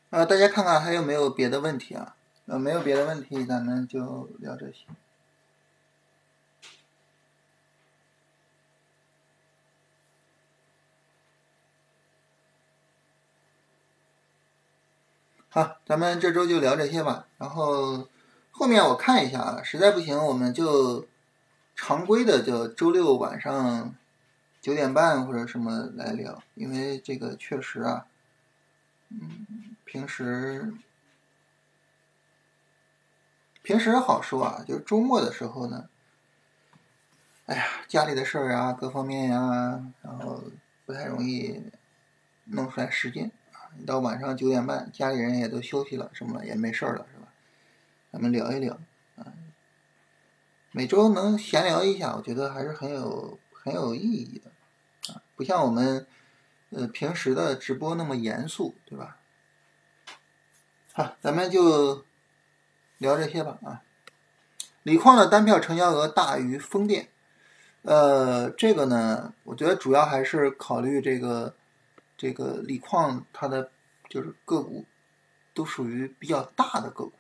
[0.09, 2.15] 啊，大家看看还有没有别的问题啊？
[2.47, 4.85] 呃，没有别的问题，咱们就聊这些。
[15.49, 17.27] 好，咱们这周就聊这些吧。
[17.37, 18.07] 然后
[18.49, 21.07] 后面我看一下啊，实在不行我们就
[21.75, 23.93] 常规的就周六晚上
[24.59, 28.07] 九点半或者什么来聊，因为这个确实啊，
[29.09, 29.68] 嗯。
[29.91, 30.71] 平时
[33.63, 35.89] 平时好说啊，就是周末的时候呢，
[37.47, 40.43] 哎呀，家里的事儿啊，各方面呀，然后
[40.85, 41.63] 不太容易
[42.45, 43.73] 弄出来时间啊。
[43.87, 47.27] 到晚上九点半，家里人也都休息了，什么也没事儿了，是吧？
[48.11, 48.79] 咱们聊一聊
[49.15, 49.33] 啊。
[50.71, 54.51] 每周能闲聊一下，我觉得还是很有很有意义的
[55.11, 56.05] 啊，不像我们
[56.69, 59.15] 呃平时的直播那么严肃，对吧？
[60.99, 62.03] 啊，咱们就
[62.97, 63.81] 聊这些吧啊。
[64.83, 67.07] 锂矿的单票成交额大于风电，
[67.83, 71.55] 呃，这个呢，我觉得主要还是考虑这个
[72.17, 73.71] 这个锂矿它的
[74.09, 74.85] 就是个股
[75.53, 77.13] 都属于比较大的个股。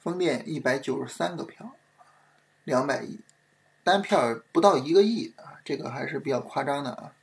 [0.00, 1.76] 风电一百九十三个票，
[2.64, 3.20] 两百亿。
[3.84, 7.14] 单票不到一个亿啊，这个还是比较夸张的啊。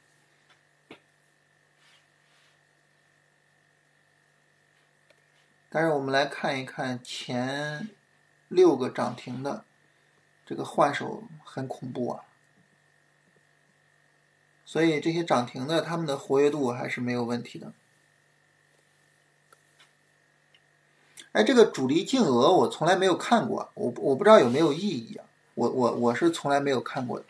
[5.70, 7.90] 但是我们来看一看前
[8.48, 9.66] 六个涨停的
[10.46, 12.24] 这个换手很恐怖啊，
[14.66, 17.72] 所以这些涨停的他们的活跃度还是没有问题的。
[21.34, 25.26] 哎，这个主力净额我从来没有看过，我我不知道有没有意义啊。
[25.54, 27.26] 我我我是从来没有看过的，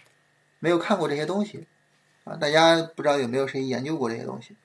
[0.59, 1.67] 没有看过这些东西，
[2.23, 4.55] 啊，大家不知道有没有谁研究过这些东西？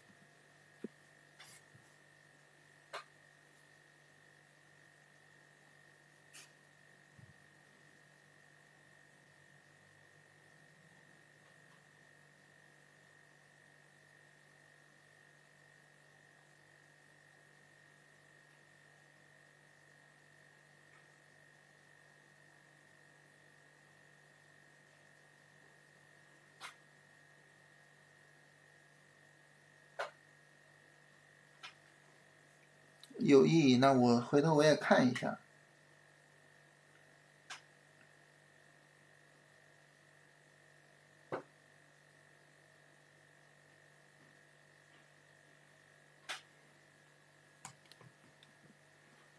[33.24, 35.38] 有意义，那我回头我也看一下。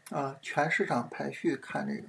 [0.10, 2.08] 啊，全市场排序看这个。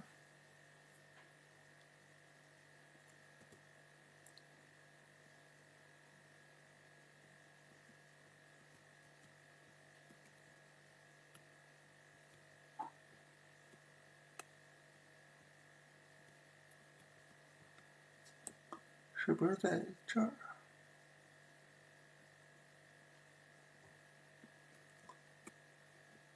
[19.46, 20.30] 不是在这儿？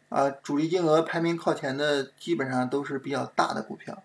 [0.08, 4.02] 啊，主力金额排名靠前的基本上都是比较大的股票。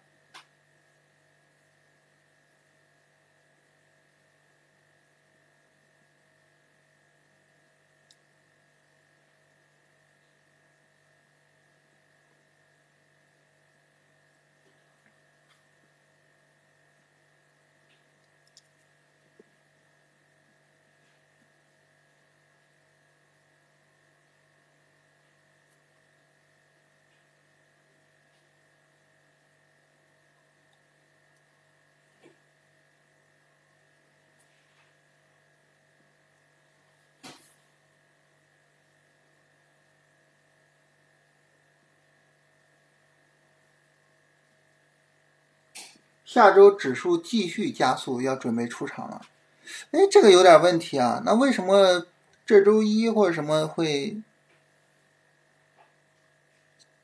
[46.36, 49.22] 下周指数继续加速，要准备出场了。
[49.92, 51.22] 哎，这个有点问题啊。
[51.26, 52.08] 那为什么
[52.46, 54.22] 这周一或者什么会，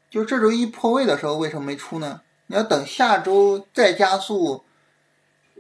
[0.09, 2.23] 就这周一破位的时候为什么没出呢？
[2.47, 4.65] 你要等下周再加速，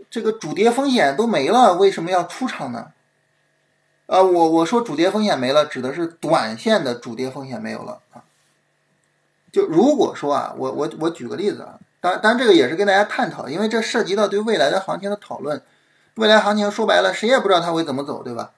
[0.09, 2.91] 这个主跌风险都没了，为什么要出场呢？
[4.07, 8.25] 啊，我我说主跌风险没了，指的是短线的主跌风险没有了啊。
[9.49, 11.79] 就如果说啊，我我我举个例子啊。
[12.01, 15.63] 当当然，这个也是跟大家探讨，因为这涉及到对未来的行情的讨论。
[16.15, 18.51] 未来行情说白了，谁也不知道它会怎么走，对吧？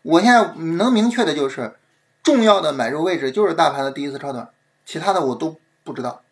[0.00, 1.76] 我现在能明确的就是，
[2.22, 4.50] 重要的买入位置就是大盘的第一次超短，
[4.86, 6.22] 其他的我都不知道。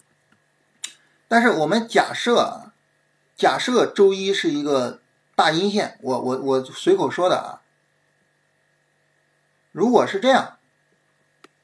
[1.29, 2.73] 但是我们假设，
[3.37, 5.01] 假设周一是一个
[5.37, 7.61] 大阴线，我我我随口说的啊。
[9.71, 10.57] 如果是这样，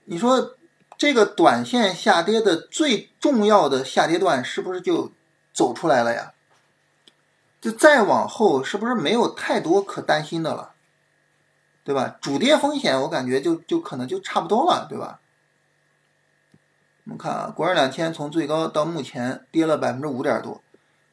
[0.05, 0.57] 你说？
[1.01, 5.11] 这个短线下跌的最重要的下跌段是不是就
[5.51, 6.35] 走出来了呀？
[7.59, 10.75] 就再往后是不是没有太多可担心的了？
[11.85, 12.19] 对吧？
[12.21, 15.21] 主跌风险我感觉就就可能就差不多了，对吧？
[17.05, 20.61] 我们看啊，国证两千从最高到目前跌了百分之五点多，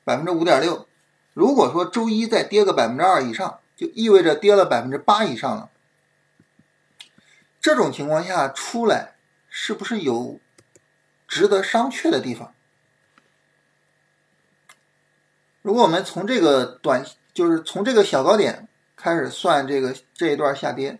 [0.03, 0.85] 百分之五点六。
[1.33, 5.69] 如果说周一再跌个百分之二以上，就意味着跌了百分之八以上了。
[7.61, 9.13] 这种情况下出来。
[9.59, 10.39] 是不是有
[11.27, 12.53] 值得商榷的地方？
[15.63, 17.03] 如果我们从这个短，
[17.33, 20.99] 就是从这个小高点开始算这个这一段下跌，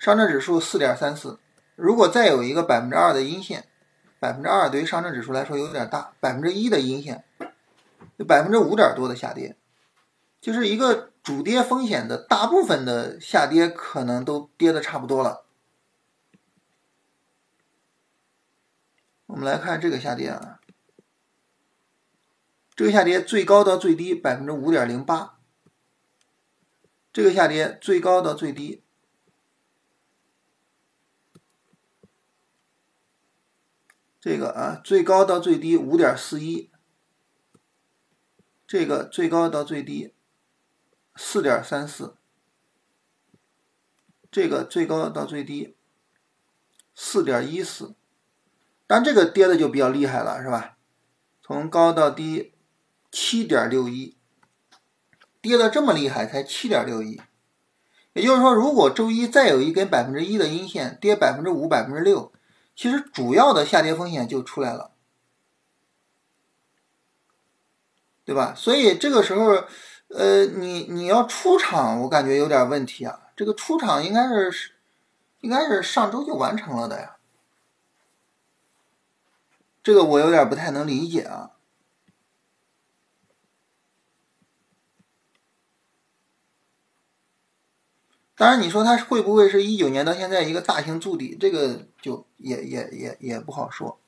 [0.00, 1.38] 上证指数四点三四，
[1.76, 3.64] 如果再有一个百分之二的阴线，
[4.18, 7.22] 百分之二对于上证指数来说有点大，百分之一的阴线，
[8.26, 9.56] 百分之五点多的下跌，
[10.40, 15.44] 就是一个主跌风险的大部分的下跌可能都跌的差不多了。
[19.30, 20.60] 我们来看这个下跌啊，
[22.74, 25.38] 这个下跌最高到最低百分之五点零八，
[27.12, 28.82] 这个下跌最高到最低，
[34.20, 36.72] 这个啊最高到最低五点四一，
[38.66, 40.12] 这个最高到最低
[41.14, 42.16] 四点三四，
[44.28, 45.76] 这个最高到最低
[46.96, 47.94] 四点一四。
[48.90, 50.76] 但这个跌的就比较厉害了，是吧？
[51.44, 52.52] 从高到低，
[53.12, 54.16] 七点六一，
[55.40, 57.20] 跌的这么厉害，才七点六一。
[58.14, 62.32] 也就是说，如果周一再有一根百分之一的阴线，跌百分之五、百分之六，
[62.74, 64.90] 其实主要的下跌风险就出来了，
[68.24, 68.52] 对吧？
[68.56, 69.66] 所以这个时候，
[70.08, 73.20] 呃，你你要出场，我感觉有点问题啊。
[73.36, 74.72] 这个出场应该是，
[75.42, 77.18] 应该是上周就完成了的呀。
[79.82, 81.52] 这个我有点不太能理解啊。
[88.34, 91.36] 当然，你说它会不会是一九年到现在一个大型筑底？
[91.38, 93.98] 这个就也也也也不好说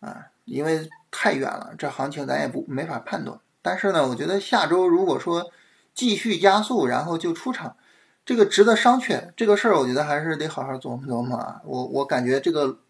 [0.00, 3.38] 啊，因为太远了，这行情咱也不没法判断。
[3.62, 5.52] 但是呢，我觉得下周如果说
[5.94, 7.76] 继续加速，然后就出场，
[8.24, 9.32] 这个值得商榷。
[9.36, 11.62] 这个事儿，我觉得还是得好好琢磨琢磨啊。
[11.64, 12.80] 我我感觉这个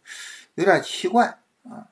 [0.54, 1.38] 有点奇怪。
[1.68, 1.90] 啊，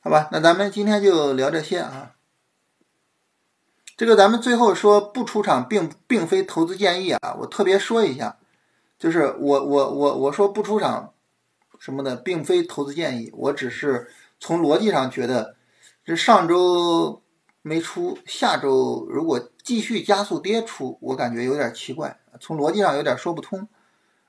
[0.00, 2.16] 好吧，那咱们今天就聊这些啊。
[3.96, 7.34] 这个咱们最后说不出场，并并非投资建议啊。
[7.40, 8.38] 我特别说一下，
[8.98, 11.14] 就是我我我我说不出场
[11.78, 15.56] 什么的，并非投资建议，我只是从逻辑上觉得。
[16.04, 17.22] 这上周
[17.62, 22.18] 没出，下周如果继续加速跌出，我感觉有点奇怪。
[22.40, 23.68] 从逻辑上有点说不通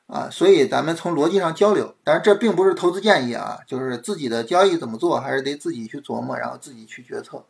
[0.05, 1.95] 啊，所以咱们从逻辑上交流。
[2.03, 7.45] 但是这并不是投资建议啊，就是自己的交易怎么做，还是得自己去琢磨，然后自己去决策，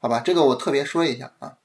[0.00, 0.20] 好吧？
[0.24, 1.58] 这个我特别说一下啊。